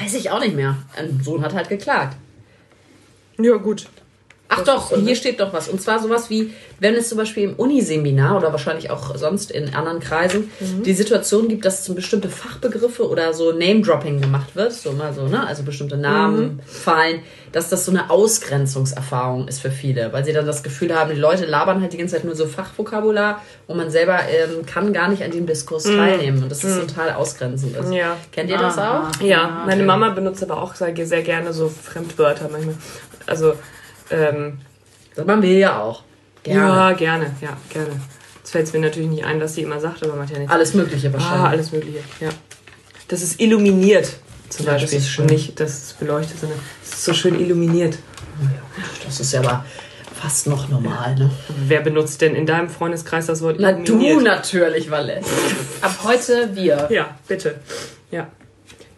Weiß 0.00 0.14
ich 0.14 0.30
auch 0.30 0.40
nicht 0.40 0.54
mehr. 0.54 0.76
Ein 0.96 1.20
Sohn 1.22 1.42
hat 1.42 1.54
halt 1.54 1.68
geklagt. 1.68 2.16
Ja, 3.38 3.56
gut. 3.56 3.86
Ach 4.54 4.64
doch, 4.64 4.90
so, 4.90 4.96
und 4.96 5.06
hier 5.06 5.16
steht 5.16 5.40
doch 5.40 5.52
was. 5.52 5.68
Und 5.68 5.80
zwar 5.80 5.98
sowas 6.00 6.28
wie, 6.30 6.52
wenn 6.80 6.94
es 6.94 7.08
zum 7.08 7.18
Beispiel 7.18 7.44
im 7.44 7.54
Uniseminar 7.54 8.36
oder 8.36 8.52
wahrscheinlich 8.52 8.90
auch 8.90 9.16
sonst 9.16 9.50
in 9.50 9.74
anderen 9.74 10.00
Kreisen 10.00 10.50
Mhm. 10.60 10.82
die 10.82 10.92
Situation 10.94 11.48
gibt, 11.48 11.64
dass 11.64 11.84
zum 11.84 11.94
bestimmte 11.94 12.28
Fachbegriffe 12.28 13.08
oder 13.08 13.32
so 13.32 13.52
Name-Dropping 13.52 14.20
gemacht 14.20 14.54
wird, 14.54 14.72
so 14.72 14.92
mal 14.92 15.12
so, 15.12 15.26
ne? 15.28 15.46
Also 15.46 15.62
bestimmte 15.62 15.96
Namen 15.96 16.42
Mhm. 16.42 16.60
fallen, 16.66 17.20
dass 17.52 17.68
das 17.68 17.84
so 17.84 17.90
eine 17.92 18.08
Ausgrenzungserfahrung 18.10 19.48
ist 19.48 19.60
für 19.60 19.70
viele, 19.70 20.12
weil 20.12 20.24
sie 20.24 20.32
dann 20.32 20.46
das 20.46 20.62
Gefühl 20.62 20.94
haben, 20.94 21.10
die 21.14 21.20
Leute 21.20 21.44
labern 21.46 21.80
halt 21.80 21.92
die 21.92 21.98
ganze 21.98 22.14
Zeit 22.16 22.24
nur 22.24 22.34
so 22.34 22.46
Fachvokabular 22.46 23.42
und 23.66 23.76
man 23.76 23.90
selber 23.90 24.18
ähm, 24.28 24.64
kann 24.66 24.92
gar 24.92 25.08
nicht 25.08 25.22
an 25.22 25.30
dem 25.30 25.46
Diskurs 25.46 25.84
teilnehmen 25.84 26.42
und 26.42 26.48
das 26.50 26.64
ist 26.64 26.78
total 26.80 27.12
ausgrenzend 27.12 27.76
ist. 27.76 27.86
Mhm. 27.88 27.92
Ja. 27.92 28.16
Kennt 28.32 28.50
ihr 28.50 28.58
das 28.58 28.78
Aha. 28.78 29.10
auch? 29.18 29.22
Ja, 29.22 29.62
meine 29.66 29.82
Mama 29.82 30.10
benutzt 30.10 30.42
aber 30.42 30.60
auch 30.62 30.74
sehr, 30.74 30.94
sehr 31.06 31.22
gerne 31.22 31.52
so 31.52 31.68
Fremdwörter 31.68 32.48
manchmal. 32.50 32.74
Also, 33.26 33.54
ähm, 34.12 34.58
Das 35.14 35.26
machen 35.26 35.42
wir 35.42 35.58
ja 35.58 35.80
auch. 35.80 36.02
Gerne. 36.42 36.60
ja, 36.60 36.92
gerne, 36.92 37.36
ja, 37.40 37.56
gerne. 37.70 37.90
Jetzt 38.38 38.50
fällt 38.50 38.66
es 38.66 38.72
mir 38.72 38.80
natürlich 38.80 39.08
nicht 39.08 39.24
ein, 39.24 39.40
was 39.40 39.54
sie 39.54 39.62
immer 39.62 39.78
sagt, 39.80 40.02
aber 40.04 40.16
macht 40.16 40.30
ja 40.30 40.38
nichts. 40.38 40.52
Alles 40.52 40.74
Mögliche 40.74 41.12
wahrscheinlich. 41.12 41.40
Ah, 41.40 41.48
alles 41.48 41.72
Mögliche, 41.72 41.98
ja. 42.20 42.28
Das 43.08 43.22
ist 43.22 43.40
illuminiert, 43.40 44.12
zum 44.48 44.66
Ja, 44.66 44.72
das 44.72 44.82
Beispiel. 44.82 44.98
ist 44.98 45.08
schön. 45.08 45.26
Nicht, 45.26 45.60
dass 45.60 45.70
es 45.70 45.92
beleuchtet, 45.92 46.40
sondern 46.40 46.58
es 46.82 46.90
ist 46.94 47.04
so 47.04 47.14
schön 47.14 47.38
illuminiert. 47.38 47.98
Das 49.04 49.20
ist 49.20 49.32
ja 49.32 49.40
aber 49.40 49.64
fast 50.20 50.46
noch 50.48 50.68
normal, 50.68 51.14
ne? 51.16 51.30
Wer 51.66 51.80
benutzt 51.82 52.20
denn 52.22 52.34
in 52.34 52.46
deinem 52.46 52.68
Freundeskreis 52.68 53.26
das 53.26 53.42
Wort 53.42 53.56
Na, 53.60 53.72
du 53.72 53.80
illuminiert? 53.94 54.22
natürlich, 54.22 54.90
Valette. 54.90 55.26
Ab 55.80 55.98
heute 56.04 56.50
wir. 56.54 56.88
Ja, 56.90 57.16
bitte. 57.28 57.60
Ja. 58.10 58.28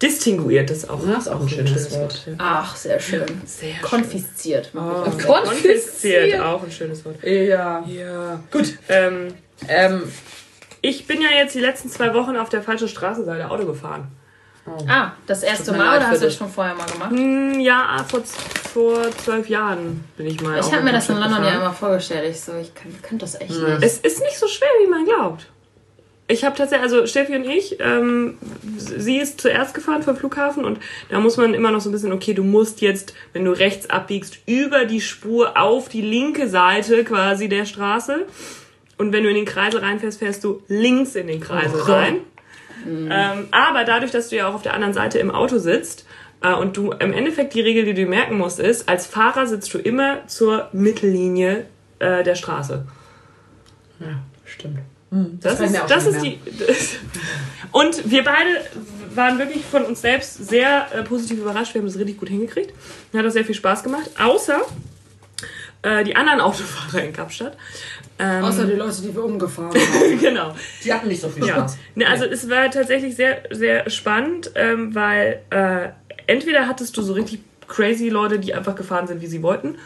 Distinguiert 0.05 0.71
ist 0.71 0.89
auch, 0.91 1.07
Ja, 1.07 1.17
ist 1.19 1.29
auch 1.29 1.41
ein 1.41 1.49
schönes 1.49 1.91
Wort. 1.93 2.27
ja. 2.27 2.33
Ach, 2.39 2.77
sehr 2.77 3.01
schön. 3.01 3.25
Sehr 3.47 3.75
Konfisziert. 3.83 4.71
Oh, 4.75 4.79
mag 4.81 5.13
ich 5.19 5.27
auch. 5.27 5.45
konfisziert, 5.45 6.41
auch 6.41 6.63
ein 6.63 6.71
schönes 6.71 7.05
Wort. 7.05 7.17
Ja. 7.25 7.83
Ja. 7.87 8.41
Gut. 8.51 8.77
Ähm, 8.89 9.35
Ähm, 9.69 10.03
ich 10.83 11.07
bin 11.07 11.23
ja 11.23 11.29
jetzt 11.31 11.55
die 11.55 11.61
letzten 11.61 11.89
zwei 11.89 12.13
Wochen 12.13 12.37
auf 12.37 12.49
der 12.51 12.61
falschen 12.63 12.89
Straßenseite 12.89 13.51
Auto 13.51 13.65
gefahren. 13.65 14.09
Ah, 14.89 15.13
das 15.27 15.43
erste 15.43 15.73
Mal 15.73 15.99
oder 15.99 16.09
hast 16.09 16.23
du 16.23 16.27
das 16.27 16.37
schon 16.37 16.49
vorher 16.51 16.75
mal 16.75 16.87
gemacht? 16.87 17.11
Hm, 17.11 17.61
Ja, 17.61 18.05
vor, 18.09 18.23
vor 18.73 19.11
zwölf 19.23 19.49
Jahren 19.49 20.05
bin 20.17 20.27
ich 20.27 20.41
mal. 20.41 20.59
Ich 20.59 20.73
habe 20.73 20.83
mir 20.83 20.93
das 20.93 21.09
in 21.09 21.17
London 21.17 21.33
ja 21.33 21.51
gefahren. 21.51 21.61
immer 21.63 21.73
vorgestellt. 21.73 22.31
Ich 22.31 22.41
so, 22.41 22.53
ich 22.61 22.75
kann, 22.75 22.91
kann 23.03 23.19
das 23.19 23.35
echt 23.41 23.51
Ja. 23.53 23.69
nicht. 23.79 23.83
Es 23.85 23.99
ist 23.99 24.21
nicht 24.21 24.39
so 24.39 24.49
schwer, 24.49 24.69
wie 24.83 24.89
man 24.91 25.05
glaubt. 25.05 25.47
Ich 26.27 26.43
habe 26.43 26.57
tatsächlich, 26.57 26.85
also 26.91 27.07
Steffi 27.07 27.37
und 27.37 27.45
ich, 27.45 27.77
ähm, 27.81 28.39
sie 28.79 29.19
ist 29.19 29.43
zuerst 29.43 29.75
gefahren 29.75 30.03
vom 30.03 30.17
Flughafen 30.17 30.65
und 30.65 30.79
da 31.11 31.21
muss 31.21 31.37
man 31.37 31.53
immer 31.53 31.71
noch 31.71 31.81
so 31.83 31.91
ein 31.91 31.93
bisschen, 31.93 32.13
okay, 32.13 32.33
du 32.33 32.43
musst 32.43 32.81
jetzt, 32.81 33.13
wenn 33.35 33.45
du 33.45 33.53
rechts 33.53 33.91
abbiegst, 33.91 34.39
über 34.47 34.87
die 34.87 35.03
Spur 35.03 35.59
auf 35.61 35.91
die 35.91 36.01
linke 36.01 36.49
Seite 36.49 37.05
quasi 37.05 37.49
der 37.51 37.67
Straße. 37.67 38.25
Und 38.97 39.13
wenn 39.13 39.23
du 39.25 39.29
in 39.29 39.35
den 39.35 39.45
Kreisel 39.45 39.81
reinfährst, 39.81 40.19
fährst 40.21 40.45
du 40.45 40.63
links 40.69 41.15
in 41.15 41.27
den 41.27 41.41
Kreisel 41.41 41.81
Oh. 41.83 41.93
rein. 41.93 42.17
Ähm, 42.87 43.49
aber 43.51 43.85
dadurch, 43.85 44.11
dass 44.11 44.29
du 44.29 44.37
ja 44.37 44.49
auch 44.49 44.55
auf 44.55 44.63
der 44.63 44.75
anderen 44.75 44.95
Seite 44.95 45.19
im 45.19 45.31
Auto 45.31 45.59
sitzt 45.59 46.07
äh, 46.43 46.53
und 46.55 46.77
du 46.77 46.93
im 46.93 47.13
Endeffekt 47.13 47.55
die 47.55 47.61
Regel, 47.61 47.85
die 47.85 47.95
du 47.95 48.07
merken 48.07 48.39
musst, 48.39 48.61
ist, 48.61 48.89
als 48.89 49.07
Fahrer 49.07 49.47
sitzt 49.47 49.73
du 49.75 49.79
immer 49.79 50.27
zur 50.27 50.69
Mittellinie 50.73 51.67
äh, 51.99 52.23
der 52.23 52.35
Straße. 52.35 52.87
ja, 54.01 54.07
stimmt. 54.45 54.79
Das, 55.41 55.59
kann 55.59 55.67
ich 55.67 55.73
ist, 55.73 55.83
mir 55.83 55.89
das 55.89 56.07
ist 56.07 56.23
die. 56.23 56.41
Das, 56.59 56.97
und 57.73 58.11
wir 58.11 58.25
beide 58.25 58.51
waren 59.15 59.39
wirklich 59.39 59.65
von 59.65 59.85
uns 59.85 60.01
selbst 60.01 60.49
sehr 60.49 60.87
äh, 60.93 61.03
positiv 61.03 61.39
überrascht. 61.39 61.75
Wir 61.75 61.81
haben 61.81 61.89
es 61.89 61.99
richtig 61.99 62.19
gut 62.19 62.29
hingekriegt. 62.29 62.73
Hat 63.15 63.25
auch 63.25 63.31
sehr 63.31 63.45
viel 63.45 63.55
Spaß 63.55 63.83
gemacht. 63.83 64.11
Außer 64.19 64.63
äh, 65.83 66.05
die 66.05 66.17
anderen 66.17 66.41
Autofahrer 66.41 67.05
in 67.05 67.13
Kapstadt. 67.13 67.57
Ähm, 68.19 68.45
Außer 68.45 68.67
die 68.67 68.75
Leute, 68.75 69.03
die 69.03 69.15
wir 69.15 69.25
umgefahren 69.25 69.71
haben. 69.71 70.19
genau. 70.21 70.55
Die 70.85 70.93
hatten 70.93 71.09
nicht 71.09 71.21
so 71.21 71.29
viel 71.29 71.47
Ja. 71.47 71.55
Spaß. 71.55 71.79
Ne, 71.95 72.07
also 72.07 72.25
es 72.25 72.49
war 72.49 72.71
tatsächlich 72.71 73.17
sehr, 73.17 73.43
sehr 73.51 73.91
spannend, 73.91 74.51
ähm, 74.55 74.95
weil 74.95 75.43
äh, 75.51 75.89
entweder 76.27 76.67
hattest 76.67 76.97
du 76.97 77.03
so 77.03 77.13
richtig 77.13 77.41
crazy 77.69 78.09
Leute, 78.09 78.39
die 78.39 78.55
einfach 78.55 78.75
gefahren 78.77 79.07
sind, 79.07 79.21
wie 79.21 79.27
sie 79.27 79.43
wollten. 79.43 79.77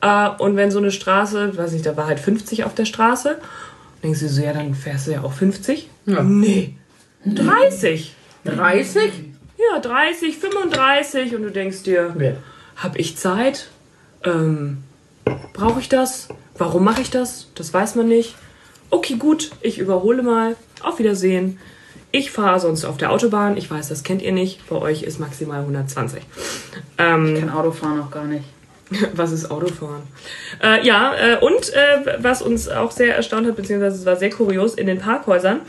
Äh, 0.00 0.28
und 0.38 0.56
wenn 0.56 0.70
so 0.70 0.78
eine 0.78 0.90
Straße, 0.90 1.56
weiß 1.56 1.72
nicht, 1.72 1.86
da 1.86 1.96
war 1.96 2.06
halt 2.06 2.20
50 2.20 2.64
auf 2.64 2.74
der 2.74 2.84
Straße, 2.84 3.38
denkst 4.02 4.20
du 4.20 4.28
so, 4.28 4.42
ja, 4.42 4.52
dann 4.52 4.74
fährst 4.74 5.06
du 5.06 5.12
ja 5.12 5.22
auch 5.22 5.32
50. 5.32 5.88
Ja. 6.06 6.22
Nee, 6.22 6.74
30. 7.24 8.14
30? 8.44 9.12
Ja, 9.58 9.80
30, 9.80 10.38
35 10.38 11.34
und 11.34 11.42
du 11.42 11.50
denkst 11.50 11.82
dir, 11.82 12.14
Ja. 12.18 12.32
habe 12.76 12.98
ich 12.98 13.16
Zeit? 13.16 13.68
Ähm, 14.24 14.78
Brauche 15.52 15.80
ich 15.80 15.88
das? 15.88 16.28
Warum 16.56 16.84
mache 16.84 17.02
ich 17.02 17.10
das? 17.10 17.48
Das 17.54 17.74
weiß 17.74 17.96
man 17.96 18.08
nicht. 18.08 18.34
Okay, 18.90 19.14
gut, 19.16 19.50
ich 19.60 19.78
überhole 19.78 20.22
mal. 20.22 20.56
Auf 20.82 20.98
Wiedersehen. 20.98 21.58
Ich 22.10 22.30
fahre 22.30 22.58
sonst 22.60 22.84
auf 22.86 22.96
der 22.96 23.10
Autobahn. 23.10 23.56
Ich 23.58 23.70
weiß, 23.70 23.88
das 23.88 24.02
kennt 24.04 24.22
ihr 24.22 24.32
nicht. 24.32 24.66
Bei 24.68 24.76
euch 24.76 25.02
ist 25.02 25.18
maximal 25.20 25.60
120. 25.60 26.22
Ähm, 26.96 27.34
Ich 27.34 27.40
kann 27.40 27.50
Autofahren 27.50 28.00
auch 28.00 28.10
gar 28.10 28.24
nicht. 28.24 28.44
was 29.14 29.32
ist 29.32 29.50
Autofahren? 29.50 30.02
Äh, 30.62 30.86
ja, 30.86 31.14
äh, 31.14 31.36
und 31.38 31.72
äh, 31.74 32.22
was 32.22 32.42
uns 32.42 32.68
auch 32.68 32.90
sehr 32.90 33.14
erstaunt 33.14 33.46
hat, 33.46 33.56
beziehungsweise 33.56 33.96
es 33.96 34.06
war 34.06 34.16
sehr 34.16 34.30
kurios, 34.30 34.74
in 34.74 34.86
den 34.86 34.98
Parkhäusern 34.98 35.60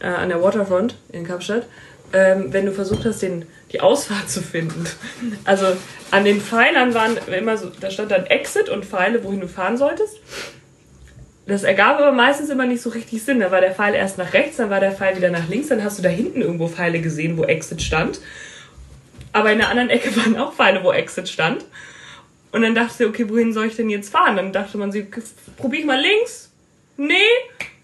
äh, 0.00 0.06
an 0.06 0.28
der 0.28 0.42
Waterfront 0.42 0.96
in 1.12 1.26
Kapstadt, 1.26 1.66
ähm, 2.12 2.52
wenn 2.52 2.66
du 2.66 2.72
versucht 2.72 3.04
hast, 3.04 3.22
den, 3.22 3.46
die 3.72 3.80
Ausfahrt 3.80 4.30
zu 4.30 4.42
finden. 4.42 4.86
Also 5.44 5.66
an 6.10 6.24
den 6.24 6.40
Pfeilern 6.40 6.94
waren 6.94 7.16
immer 7.26 7.56
so, 7.56 7.70
da 7.80 7.90
stand 7.90 8.10
dann 8.10 8.26
Exit 8.26 8.68
und 8.68 8.84
Pfeile, 8.84 9.24
wohin 9.24 9.40
du 9.40 9.48
fahren 9.48 9.76
solltest. 9.76 10.18
Das 11.46 11.62
ergab 11.62 11.98
aber 11.98 12.12
meistens 12.12 12.48
immer 12.48 12.64
nicht 12.64 12.80
so 12.80 12.90
richtig 12.90 13.22
Sinn. 13.22 13.40
Da 13.40 13.50
war 13.50 13.60
der 13.60 13.74
Pfeil 13.74 13.94
erst 13.94 14.16
nach 14.16 14.32
rechts, 14.32 14.56
dann 14.56 14.70
war 14.70 14.80
der 14.80 14.92
Pfeil 14.92 15.16
wieder 15.16 15.30
nach 15.30 15.48
links, 15.48 15.68
dann 15.68 15.84
hast 15.84 15.98
du 15.98 16.02
da 16.02 16.08
hinten 16.08 16.40
irgendwo 16.40 16.68
Pfeile 16.68 17.00
gesehen, 17.00 17.36
wo 17.36 17.44
Exit 17.44 17.82
stand. 17.82 18.20
Aber 19.32 19.52
in 19.52 19.58
der 19.58 19.68
anderen 19.68 19.90
Ecke 19.90 20.16
waren 20.24 20.38
auch 20.38 20.54
Pfeile, 20.54 20.82
wo 20.82 20.92
Exit 20.92 21.28
stand. 21.28 21.64
Und 22.54 22.62
dann 22.62 22.76
dachte 22.76 22.94
sie, 22.94 23.04
okay, 23.06 23.28
wohin 23.28 23.52
soll 23.52 23.66
ich 23.66 23.74
denn 23.74 23.90
jetzt 23.90 24.10
fahren? 24.10 24.36
Dann 24.36 24.52
dachte 24.52 24.78
man 24.78 24.92
sie, 24.92 25.08
probier 25.56 25.80
ich 25.80 25.86
mal 25.86 26.00
links? 26.00 26.52
Nee, 26.96 27.16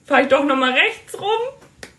fahre 0.05 0.23
ich 0.23 0.29
doch 0.29 0.45
nochmal 0.45 0.71
rechts 0.71 1.21
rum? 1.21 1.41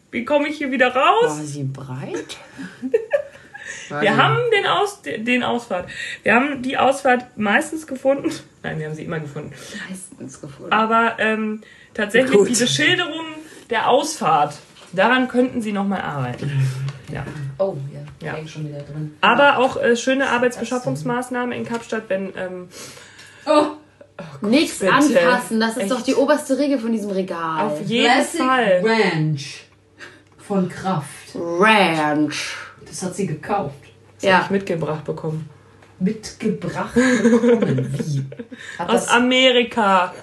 Wie 0.10 0.23
komme 0.23 0.47
ich 0.47 0.57
hier 0.57 0.71
wieder 0.71 0.95
War 0.95 1.03
raus? 1.21 1.38
sie 1.43 1.63
breit? 1.63 2.38
Wir 3.99 4.15
haben 4.15 4.38
den, 4.55 4.65
Aus, 4.67 5.01
den 5.01 5.43
Ausfahrt. 5.43 5.89
Wir 6.23 6.34
haben 6.34 6.62
die 6.62 6.77
Ausfahrt 6.77 7.38
meistens 7.38 7.86
gefunden. 7.86 8.31
Nein, 8.63 8.79
wir 8.79 8.86
haben 8.86 8.95
sie 8.95 9.03
immer 9.03 9.19
gefunden. 9.19 9.51
meistens 9.89 10.39
gefunden. 10.39 10.71
Aber 10.71 11.17
ähm, 11.19 11.62
tatsächlich 11.93 12.38
Gut. 12.38 12.47
die 12.47 12.55
Beschilderung 12.55 13.25
der 13.69 13.89
Ausfahrt, 13.89 14.60
daran 14.93 15.27
könnten 15.27 15.62
sie 15.62 15.73
nochmal 15.73 16.03
arbeiten. 16.03 16.49
Ja. 17.12 17.26
Oh, 17.58 17.76
ja. 17.93 18.28
Ja. 18.28 18.34
Hängt 18.36 18.50
schon 18.50 18.67
wieder 18.67 18.80
drin. 18.80 19.15
Aber 19.21 19.58
auch 19.58 19.78
äh, 19.82 19.95
schöne 19.95 20.30
Arbeitsbeschaffungsmaßnahmen 20.30 21.52
in 21.52 21.65
Kapstadt, 21.65 22.04
wenn 22.10 22.34
ähm, 22.38 22.67
Oh, 23.45 23.65
Nichts 24.41 24.80
bitte. 24.80 24.93
anfassen, 24.93 25.60
das 25.60 25.71
ist 25.78 25.84
Echt? 25.84 25.91
doch 25.91 26.02
die 26.02 26.13
oberste 26.15 26.58
Regel 26.60 26.78
von 26.78 26.91
diesem 26.91 27.10
Regal. 27.12 27.65
auf 27.65 27.82
jeden 27.82 28.24
Fall. 28.24 28.84
Ranch 28.86 29.63
von 30.38 30.69
Kraft. 30.69 31.08
Ranch. 31.36 32.56
Das 32.86 33.02
hat 33.04 33.15
sie 33.15 33.26
gekauft. 33.26 33.76
Ja. 34.21 34.45
mitgebracht 34.52 35.04
bekommen. 35.06 35.50
Mitgebracht 36.00 36.93
bekommen. 36.93 37.95
Wie? 37.97 38.26
Hat 38.78 38.89
Aus 38.89 39.06
das, 39.06 39.08
Amerika. 39.10 40.13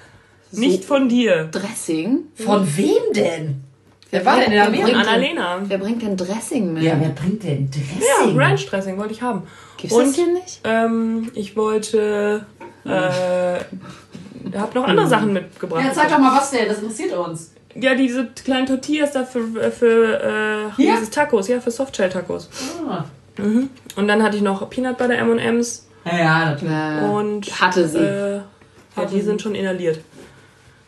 Nicht 0.52 0.84
von 0.84 1.08
dir. 1.08 1.44
Dressing? 1.50 2.24
von 2.36 2.76
wem 2.76 3.12
denn? 3.14 3.64
Wer 4.10 4.24
war 4.24 4.36
denn 4.36 4.46
in 4.46 4.52
wer 4.52 4.66
Amerika? 4.66 4.86
bringt, 4.88 5.06
Annalena. 5.06 5.58
wer 5.64 5.78
bringt 5.78 6.02
denn 6.02 6.16
Dressing 6.16 6.72
mit? 6.72 6.82
Ja, 6.82 6.96
wer 6.98 7.10
bringt 7.10 7.42
denn 7.42 7.70
Ja, 7.72 8.22
Dressing? 8.24 8.38
Ranch 8.38 8.66
Dressing 8.66 8.98
wollte 8.98 9.12
ich 9.12 9.20
haben. 9.22 9.42
Gibt's 9.76 9.94
das 9.96 10.06
Und 10.06 10.14
hier 10.14 10.32
nicht? 10.32 10.60
ähm, 10.64 11.30
ich 11.34 11.56
wollte. 11.56 12.46
Äh, 12.84 13.58
hab 14.56 14.74
noch 14.74 14.84
andere 14.84 15.06
Sachen 15.06 15.32
mitgebracht. 15.34 15.84
Ja, 15.84 15.92
zeig 15.92 16.08
doch 16.08 16.18
mal 16.18 16.36
was 16.38 16.50
denn, 16.50 16.68
das 16.68 16.78
interessiert 16.78 17.12
uns. 17.12 17.52
Ja, 17.74 17.94
diese 17.94 18.26
kleinen 18.44 18.66
Tortillas 18.66 19.12
da 19.12 19.24
für, 19.24 19.70
für 19.70 20.22
äh, 20.22 20.76
Hier? 20.76 20.92
dieses 20.94 21.10
Tacos, 21.10 21.48
ja, 21.48 21.60
für 21.60 21.70
Softshell-Tacos. 21.70 22.48
Ah. 22.88 23.04
Und 23.38 24.08
dann 24.08 24.22
hatte 24.22 24.36
ich 24.36 24.42
noch 24.42 24.68
Peanut 24.70 24.96
Butter 24.98 25.16
M&M's 25.18 25.86
Ja, 26.04 26.18
ja, 26.18 26.44
natürlich. 26.46 27.12
Und 27.12 27.60
hatte 27.60 27.86
sie. 27.86 27.98
Äh, 27.98 28.36
ja, 28.96 29.04
die 29.04 29.20
sind 29.20 29.42
schon 29.42 29.54
inhaliert. 29.54 30.00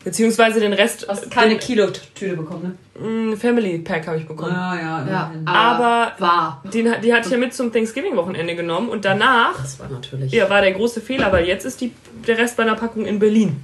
Beziehungsweise 0.03 0.59
den 0.59 0.73
Rest. 0.73 1.03
Du 1.03 1.07
hast 1.09 1.29
keine 1.29 1.57
Kilo-Tüte 1.57 2.35
bekommen, 2.35 2.77
mm, 2.99 3.33
Family 3.35 3.77
Pack 3.79 4.07
habe 4.07 4.17
ich 4.17 4.23
ne? 4.23 4.29
bekommen. 4.29 4.51
Ja, 4.53 4.75
ja. 4.75 5.07
ja, 5.07 5.31
Aber 5.45 6.11
war. 6.19 6.63
den, 6.73 6.89
hat- 6.91 7.03
die 7.03 7.13
hatte 7.13 7.27
ich 7.27 7.31
ja 7.31 7.37
mit 7.37 7.53
zum 7.53 7.71
Thanksgiving-Wochenende 7.71 8.55
genommen 8.55 8.89
und 8.89 9.05
danach 9.05 9.61
Das 9.61 9.79
war 9.79 9.89
natürlich. 9.89 10.31
ja, 10.31 10.49
war 10.49 10.61
der 10.61 10.71
große 10.73 11.01
Fehler, 11.01 11.31
weil 11.31 11.45
jetzt 11.45 11.65
ist 11.65 11.81
die, 11.81 11.93
der 12.27 12.37
Rest 12.39 12.57
meiner 12.57 12.75
Packung 12.75 13.05
in 13.05 13.19
Berlin. 13.19 13.63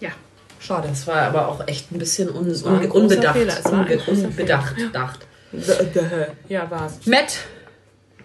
Ja. 0.00 0.10
Schade. 0.58 0.88
Das 0.88 1.06
war 1.06 1.16
aber 1.22 1.48
auch 1.48 1.66
echt 1.66 1.90
ein 1.90 1.98
bisschen 1.98 2.28
un 2.28 2.46
war 2.64 2.72
ein 2.72 2.80
un 2.82 2.88
großer 2.90 3.02
unbedacht. 3.02 3.36
Fehler. 3.38 3.54
Es 3.58 3.64
war 3.64 3.72
ein 3.72 3.78
Unbe 3.80 3.96
großer 3.96 4.24
unbedacht. 4.26 4.74
Dacht. 4.92 5.20
Ja, 6.48 6.70
war's. 6.70 6.98
Matt, 7.06 7.38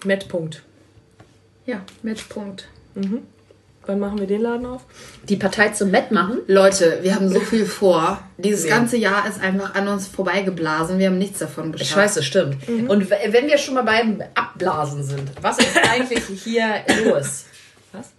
Met 0.04 0.28
Punkt. 0.28 0.62
Ja, 1.66 1.82
Matchpunkt. 2.04 2.68
Wann 3.88 4.00
machen 4.00 4.20
wir 4.20 4.28
den 4.28 4.42
Laden 4.42 4.66
auf? 4.66 4.82
die 5.30 5.36
Partei 5.36 5.70
zum 5.70 5.92
Matt 5.92 6.12
machen. 6.12 6.40
Leute, 6.48 7.00
wir 7.02 7.16
haben 7.16 7.30
so 7.30 7.40
viel 7.40 7.66
vor. 7.66 8.20
Dieses 8.38 8.64
Ja. 8.66 8.76
ganze 8.78 8.98
Jahr 8.98 9.28
ist 9.28 9.42
einfach 9.42 9.74
an 9.76 9.88
uns 9.88 10.08
vorbeigeblasen. 10.08 11.00
Wir 11.00 11.08
haben 11.08 11.18
nichts 11.18 11.40
davon 11.40 11.72
geschafft. 11.72 11.92
Scheiße, 11.92 12.24
stimmt. 12.24 12.58
Und 12.88 13.10
w- 13.10 13.16
wenn 13.30 13.48
wir 13.48 13.58
schon 13.58 13.74
mal 13.76 13.84
beim 13.84 14.22
Abblasen 14.36 15.04
sind, 15.04 15.30
was 15.42 15.58
ist 15.60 15.78
eigentlich 15.92 16.24
hier 16.44 16.76
los? 17.06 17.46
Was? 17.92 18.12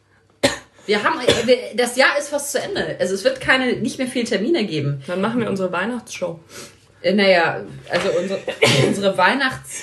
Wir 0.87 1.02
haben, 1.02 1.20
äh, 1.20 1.74
das 1.76 1.96
Jahr 1.96 2.18
ist 2.18 2.29
fast 2.29 2.52
zu 2.52 2.61
Ende. 2.61 2.96
Also 3.00 3.14
es 3.14 3.22
wird 3.24 3.40
keine, 3.40 3.74
nicht 3.74 3.98
mehr 3.98 4.07
viele 4.09 4.24
Termine 4.24 4.64
geben. 4.66 5.02
Dann 5.07 5.20
machen 5.20 5.40
wir 5.40 5.48
unsere 5.48 5.70
Weihnachtsshow. 5.72 6.40
Äh, 7.02 7.12
Naja, 7.14 7.61
also 7.88 8.09
unsere, 8.20 8.40
unsere 8.87 9.16
Weihnachts, 9.18 9.83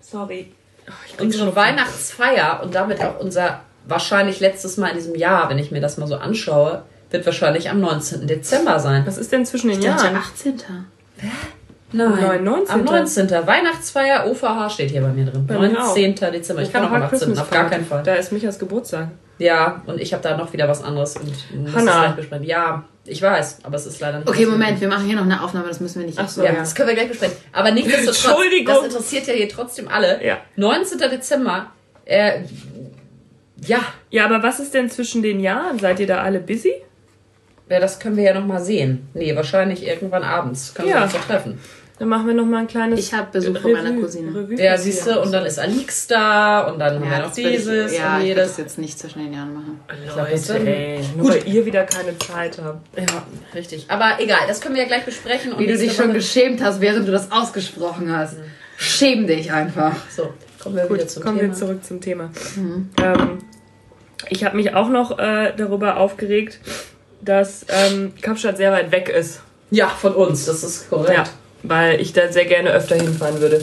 Sorry. 0.00 0.52
Oh, 0.88 1.22
unsere. 1.22 1.54
Weihnachtsfeier 1.54 2.60
und 2.64 2.74
damit 2.74 3.00
auch 3.00 3.20
unser 3.20 3.62
wahrscheinlich 3.90 4.40
letztes 4.40 4.76
Mal 4.76 4.88
in 4.90 4.96
diesem 4.96 5.14
Jahr, 5.16 5.50
wenn 5.50 5.58
ich 5.58 5.70
mir 5.70 5.80
das 5.80 5.98
mal 5.98 6.06
so 6.06 6.16
anschaue, 6.16 6.82
wird 7.10 7.26
wahrscheinlich 7.26 7.68
am 7.70 7.80
19. 7.80 8.26
Dezember 8.26 8.78
sein. 8.78 9.02
Was 9.06 9.18
ist 9.18 9.32
denn 9.32 9.44
zwischen 9.44 9.68
den 9.68 9.80
Ich 9.80 9.84
dachte 9.84 10.04
Jahren? 10.06 10.16
18. 10.16 10.54
Nein, 11.92 12.44
19.. 12.44 12.70
am 12.72 12.84
19. 12.84 13.30
Weihnachtsfeier 13.30 14.26
OVH 14.30 14.70
steht 14.70 14.90
hier 14.92 15.00
bei 15.02 15.08
mir 15.08 15.24
drin. 15.26 15.44
Bei 15.46 15.58
mir 15.58 15.70
19. 15.72 16.14
Dezember. 16.14 16.62
Ich 16.62 16.72
kann 16.72 16.84
auch 16.86 16.92
am 16.92 17.02
18. 17.02 17.36
Auf 17.36 17.50
gar 17.50 17.68
keinen 17.68 17.84
Fall. 17.84 18.02
Da 18.04 18.14
ist 18.14 18.30
Michas 18.30 18.58
Geburtstag. 18.60 19.08
Ja, 19.38 19.82
und 19.86 20.00
ich 20.00 20.12
habe 20.12 20.22
da 20.22 20.36
noch 20.36 20.52
wieder 20.52 20.68
was 20.68 20.84
anderes. 20.84 21.16
Und 21.16 21.26
muss 21.62 21.74
Hanna. 21.74 21.90
es 21.90 21.96
gleich 22.04 22.16
besprechen. 22.16 22.44
Ja, 22.46 22.84
ich 23.06 23.20
weiß, 23.22 23.58
aber 23.64 23.74
es 23.76 23.86
ist 23.86 23.98
leider 23.98 24.18
nicht. 24.18 24.28
Okay, 24.28 24.46
Moment, 24.46 24.80
wir 24.80 24.86
machen 24.86 25.06
hier 25.06 25.16
noch 25.16 25.24
eine 25.24 25.42
Aufnahme, 25.42 25.66
das 25.66 25.80
müssen 25.80 25.98
wir 26.00 26.06
nicht. 26.06 26.18
Ach 26.18 26.28
so. 26.28 26.42
Ja, 26.44 26.52
Ja. 26.52 26.58
das 26.60 26.74
können 26.74 26.88
wir 26.88 26.94
gleich 26.94 27.08
besprechen. 27.08 27.36
Aber 27.52 27.70
nichtsdestotrotz, 27.72 28.24
Entschuldigung. 28.24 28.74
das 28.76 28.84
interessiert 28.84 29.26
ja 29.26 29.32
hier 29.32 29.48
trotzdem 29.48 29.88
alle. 29.88 30.24
Ja. 30.24 30.38
19. 30.56 30.98
Dezember, 30.98 31.66
äh, 32.04 32.40
ja, 33.66 33.80
Ja, 34.10 34.24
aber 34.24 34.42
was 34.42 34.60
ist 34.60 34.74
denn 34.74 34.90
zwischen 34.90 35.22
den 35.22 35.40
Jahren? 35.40 35.78
Seid 35.78 36.00
ihr 36.00 36.06
da 36.06 36.22
alle 36.22 36.40
busy? 36.40 36.72
ja, 37.68 37.78
das 37.78 38.00
können 38.00 38.16
wir 38.16 38.24
ja 38.24 38.34
noch 38.34 38.46
mal 38.46 38.60
sehen. 38.60 39.08
Nee, 39.14 39.36
wahrscheinlich 39.36 39.86
irgendwann 39.86 40.24
abends 40.24 40.74
können 40.74 40.88
Ja. 40.88 40.96
wir 40.96 41.02
uns 41.04 41.12
doch 41.12 41.24
treffen. 41.24 41.58
Dann 42.00 42.08
machen 42.08 42.26
wir 42.28 42.32
noch 42.34 42.46
mal 42.46 42.60
ein 42.60 42.66
kleines. 42.66 42.98
Ich 42.98 43.12
hab 43.12 43.30
Besuch 43.30 43.58
von 43.60 43.72
meiner 43.72 43.92
Cousine. 43.92 44.34
Revue 44.34 44.58
Ja, 44.58 44.76
siehst 44.78 45.06
du, 45.06 45.20
und 45.20 45.30
dann 45.32 45.44
ist 45.44 45.58
Alix 45.58 46.06
da 46.06 46.62
und 46.62 46.78
dann 46.78 46.94
haben 46.94 47.04
wir 47.04 47.10
Ja, 47.10 47.18
noch 47.26 47.36
ich, 47.36 47.44
dieses 47.58 47.94
ja, 47.96 48.14
und 48.16 48.22
ich 48.22 48.28
jedes. 48.28 48.48
das 48.48 48.56
jetzt 48.56 48.78
nicht 48.78 48.98
zwischen 48.98 49.18
den 49.22 49.34
Jahren 49.34 49.52
machen. 49.52 49.80
Leute, 50.16 50.66
ey, 50.66 51.00
nur 51.14 51.28
weil 51.28 51.46
ihr 51.46 51.66
wieder 51.66 51.84
keine 51.84 52.18
Zeit 52.18 52.58
habt. 52.64 52.98
Ja, 52.98 53.04
richtig. 53.54 53.84
Aber 53.88 54.14
egal, 54.18 54.40
das 54.48 54.62
können 54.62 54.76
wir 54.76 54.82
ja 54.82 54.88
gleich 54.88 55.04
besprechen. 55.04 55.52
Und 55.52 55.58
Wie 55.60 55.66
du 55.66 55.76
dich 55.76 55.92
schon 55.92 56.14
geschämt 56.14 56.62
hast, 56.62 56.80
während 56.80 57.06
du 57.06 57.12
das 57.12 57.30
ausgesprochen 57.30 58.10
hast. 58.16 58.36
Schäm 58.78 59.26
dich 59.26 59.52
einfach. 59.52 59.92
So, 60.08 60.32
kommen 60.62 60.76
wir 60.76 60.84
wieder 60.84 60.96
Gut, 60.98 61.10
zum 61.10 61.22
kommen 61.22 61.38
Thema. 61.38 61.52
wir 61.52 61.58
zurück 61.58 61.84
zum 61.84 62.00
Thema. 62.00 62.30
Ähm, 63.02 63.38
ich 64.28 64.44
habe 64.44 64.56
mich 64.56 64.74
auch 64.74 64.88
noch 64.88 65.18
äh, 65.18 65.52
darüber 65.56 65.96
aufgeregt, 65.96 66.60
dass 67.20 67.66
ähm, 67.68 68.12
Kapstadt 68.20 68.56
sehr 68.56 68.72
weit 68.72 68.92
weg 68.92 69.08
ist. 69.08 69.40
Ja, 69.70 69.88
von 69.88 70.14
uns, 70.14 70.46
das 70.46 70.62
ist 70.62 70.90
korrekt. 70.90 71.16
Ja, 71.16 71.24
weil 71.62 72.00
ich 72.00 72.12
da 72.12 72.30
sehr 72.32 72.44
gerne 72.44 72.70
öfter 72.70 72.96
hinfahren 72.96 73.40
würde. 73.40 73.62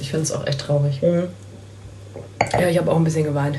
Ich 0.00 0.10
finde 0.10 0.24
es 0.24 0.32
auch 0.32 0.46
echt 0.46 0.60
traurig. 0.60 1.00
Ja, 1.02 2.68
ich 2.68 2.78
habe 2.78 2.90
auch 2.90 2.96
ein 2.96 3.04
bisschen 3.04 3.24
geweint. 3.24 3.58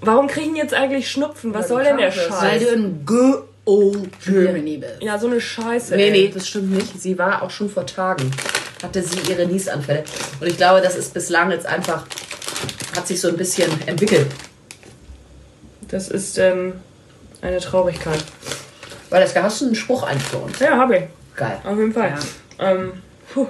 Warum 0.00 0.28
kriegen 0.28 0.56
jetzt 0.56 0.74
eigentlich 0.74 1.10
Schnupfen? 1.10 1.52
Was 1.52 1.62
Weil 1.62 1.68
soll 1.68 1.84
denn 1.84 1.96
der 1.98 2.06
bist. 2.06 2.30
Weil 2.30 2.60
Scheiß? 2.60 2.68
du 2.68 2.74
in 2.74 3.04
good 3.04 3.42
old 3.64 4.08
Germany 4.24 4.78
bist. 4.78 5.02
Ja, 5.02 5.18
so 5.18 5.26
eine 5.26 5.40
Scheiße. 5.40 5.96
Nee, 5.96 6.04
ey. 6.04 6.10
nee, 6.10 6.30
das 6.32 6.48
stimmt 6.48 6.70
nicht. 6.70 7.00
Sie 7.00 7.18
war 7.18 7.42
auch 7.42 7.50
schon 7.50 7.68
vor 7.68 7.84
Tagen. 7.84 8.30
Hatte 8.82 9.02
sie 9.02 9.18
ihre 9.30 9.46
Niesanfälle. 9.46 10.04
Und 10.40 10.46
ich 10.46 10.56
glaube, 10.56 10.80
das 10.80 10.96
ist 10.96 11.14
bislang 11.14 11.50
jetzt 11.50 11.66
einfach, 11.66 12.06
hat 12.96 13.06
sich 13.06 13.20
so 13.20 13.28
ein 13.28 13.36
bisschen 13.36 13.70
entwickelt. 13.86 14.28
Das 15.88 16.08
ist 16.08 16.38
ähm, 16.38 16.74
eine 17.40 17.58
Traurigkeit. 17.58 18.24
Weil 19.10 19.22
das 19.22 19.34
hast 19.34 19.60
du 19.60 19.66
einen 19.66 19.74
Spruch 19.74 20.02
eigentlich 20.02 20.24
für 20.28 20.38
uns. 20.38 20.58
Ja, 20.58 20.76
habe 20.76 20.96
ich. 20.96 21.04
Geil. 21.34 21.58
Auf 21.64 21.78
jeden 21.78 21.92
Fall. 21.92 22.18
Ähm, 22.58 22.92
puh. 23.32 23.46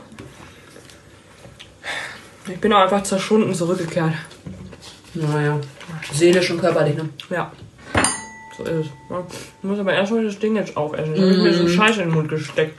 Ich 2.47 2.61
bin 2.61 2.73
auch 2.73 2.81
einfach 2.81 3.03
zerschunden 3.03 3.55
zurückgekehrt. 3.55 4.13
Naja, 5.15 5.59
seelisch 6.13 6.51
und 6.51 6.61
körperlich, 6.61 6.97
ne? 6.97 7.09
Ja. 7.31 7.53
So 8.57 8.65
ist 8.65 8.71
es. 8.71 8.87
Ja. 9.11 9.27
Ich 9.59 9.65
muss 9.65 9.79
aber 9.79 9.93
erstmal 9.93 10.25
das 10.25 10.39
Ding 10.39 10.57
jetzt 10.57 10.77
aufessen. 10.77 11.15
Ich 11.15 11.21
habe 11.21 11.43
mir 11.43 11.55
so 11.55 11.69
Scheiße 11.69 12.03
in 12.03 12.09
den 12.09 12.15
Mund 12.15 12.29
gesteckt. 12.29 12.79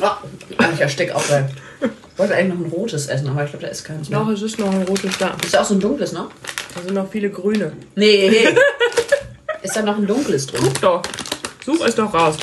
Ja, 0.00 0.18
ich 0.74 0.80
ersteck 0.80 1.14
auch 1.14 1.26
geil. 1.28 1.48
Ich 1.80 2.18
wollte 2.18 2.34
eigentlich 2.34 2.58
noch 2.58 2.66
ein 2.66 2.72
rotes 2.72 3.06
essen, 3.06 3.28
aber 3.28 3.44
ich 3.44 3.50
glaube, 3.50 3.64
da 3.64 3.70
ist 3.70 3.84
keins 3.84 4.08
mehr. 4.08 4.18
Doch, 4.18 4.28
es 4.28 4.42
ist 4.42 4.58
noch 4.58 4.72
ein 4.72 4.82
rotes 4.82 5.16
da. 5.18 5.36
Ist 5.42 5.54
da 5.54 5.60
auch 5.60 5.64
so 5.64 5.74
ein 5.74 5.80
dunkles, 5.80 6.12
ne? 6.12 6.26
Da 6.74 6.82
sind 6.82 6.94
noch 6.94 7.08
viele 7.08 7.30
grüne. 7.30 7.72
Nee, 7.94 8.28
nee. 8.28 8.48
ist 9.62 9.76
da 9.76 9.82
noch 9.82 9.96
ein 9.96 10.06
dunkles 10.06 10.46
drin? 10.46 10.60
Guck 10.64 10.80
doch. 10.80 11.02
Such 11.64 11.86
es 11.86 11.94
doch 11.94 12.12
raus. 12.12 12.36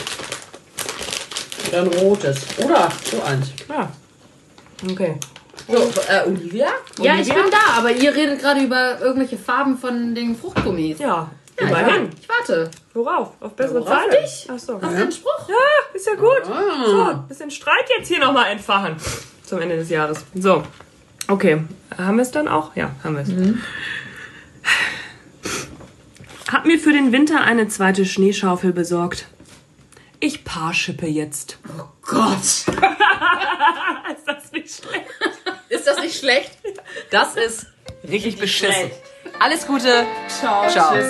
Oder 1.69 1.81
ein 1.81 1.87
rotes. 1.87 2.37
Oder 2.63 2.89
so 3.11 3.21
eins. 3.23 3.47
Ja. 3.69 3.91
Okay. 4.89 5.15
So, 5.67 5.77
äh, 6.07 6.27
Olivia? 6.27 6.67
Ja, 6.99 7.15
ich 7.15 7.21
Olivia? 7.21 7.33
bin 7.33 7.51
da, 7.51 7.79
aber 7.79 7.91
ihr 7.91 8.15
redet 8.15 8.39
gerade 8.39 8.61
über 8.61 8.99
irgendwelche 9.01 9.37
Farben 9.37 9.77
von 9.77 10.13
den 10.13 10.35
Fruchtgummis. 10.35 10.99
Ja. 10.99 11.31
Ja, 11.59 11.67
Immerhin. 11.67 12.09
Ich 12.21 12.27
warte. 12.27 12.69
Worauf? 12.93 13.31
Auf 13.39 13.55
bessere 13.55 13.79
Worauf 13.79 14.01
Zeiten? 14.09 14.23
dich? 14.23 14.47
Ach 14.51 14.59
so. 14.59 14.73
Auf 14.75 14.81
den 14.95 15.11
Spruch? 15.11 15.49
Ja, 15.49 15.55
ist 15.93 16.05
ja 16.07 16.15
gut. 16.15 16.43
Ah. 16.45 16.85
So, 16.85 17.17
bisschen 17.29 17.51
Streit 17.51 17.85
jetzt 17.97 18.07
hier 18.07 18.19
nochmal 18.19 18.51
entfachen. 18.51 18.97
Zum 19.43 19.61
Ende 19.61 19.77
des 19.77 19.89
Jahres. 19.89 20.25
So. 20.33 20.63
Okay. 21.27 21.63
Haben 21.97 22.17
wir 22.17 22.23
es 22.23 22.31
dann 22.31 22.47
auch? 22.47 22.75
Ja, 22.75 22.91
haben 23.03 23.15
wir 23.15 23.21
es. 23.23 23.29
Hab 26.51 26.65
mir 26.65 26.77
für 26.77 26.91
den 26.93 27.11
Winter 27.11 27.41
eine 27.41 27.67
zweite 27.67 28.05
Schneeschaufel 28.05 28.73
besorgt. 28.73 29.27
Ich 30.19 30.43
paarschippe 30.43 31.07
jetzt. 31.07 31.57
Gott. 32.01 32.39
Ist 32.41 32.67
das 34.25 34.51
nicht 34.51 34.75
schlecht? 34.75 35.05
Ist 35.69 35.87
das 35.87 35.99
nicht 36.01 36.17
schlecht? 36.17 36.51
Das 37.11 37.35
ist 37.35 37.67
richtig 38.07 38.37
beschissen. 38.37 38.91
Alles 39.39 39.67
Gute. 39.67 40.05
Ciao. 40.27 40.67
Ciao. 40.69 40.93
Tschüss. 40.93 41.07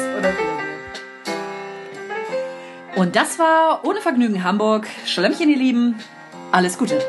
Und 2.95 3.15
das 3.15 3.37
war 3.39 3.83
Ohne 3.83 4.01
Vergnügen 4.01 4.43
Hamburg. 4.43 4.87
Schlemmchen, 5.05 5.49
ihr 5.49 5.57
Lieben. 5.57 5.99
Alles 6.51 6.77
Gute. 6.77 6.99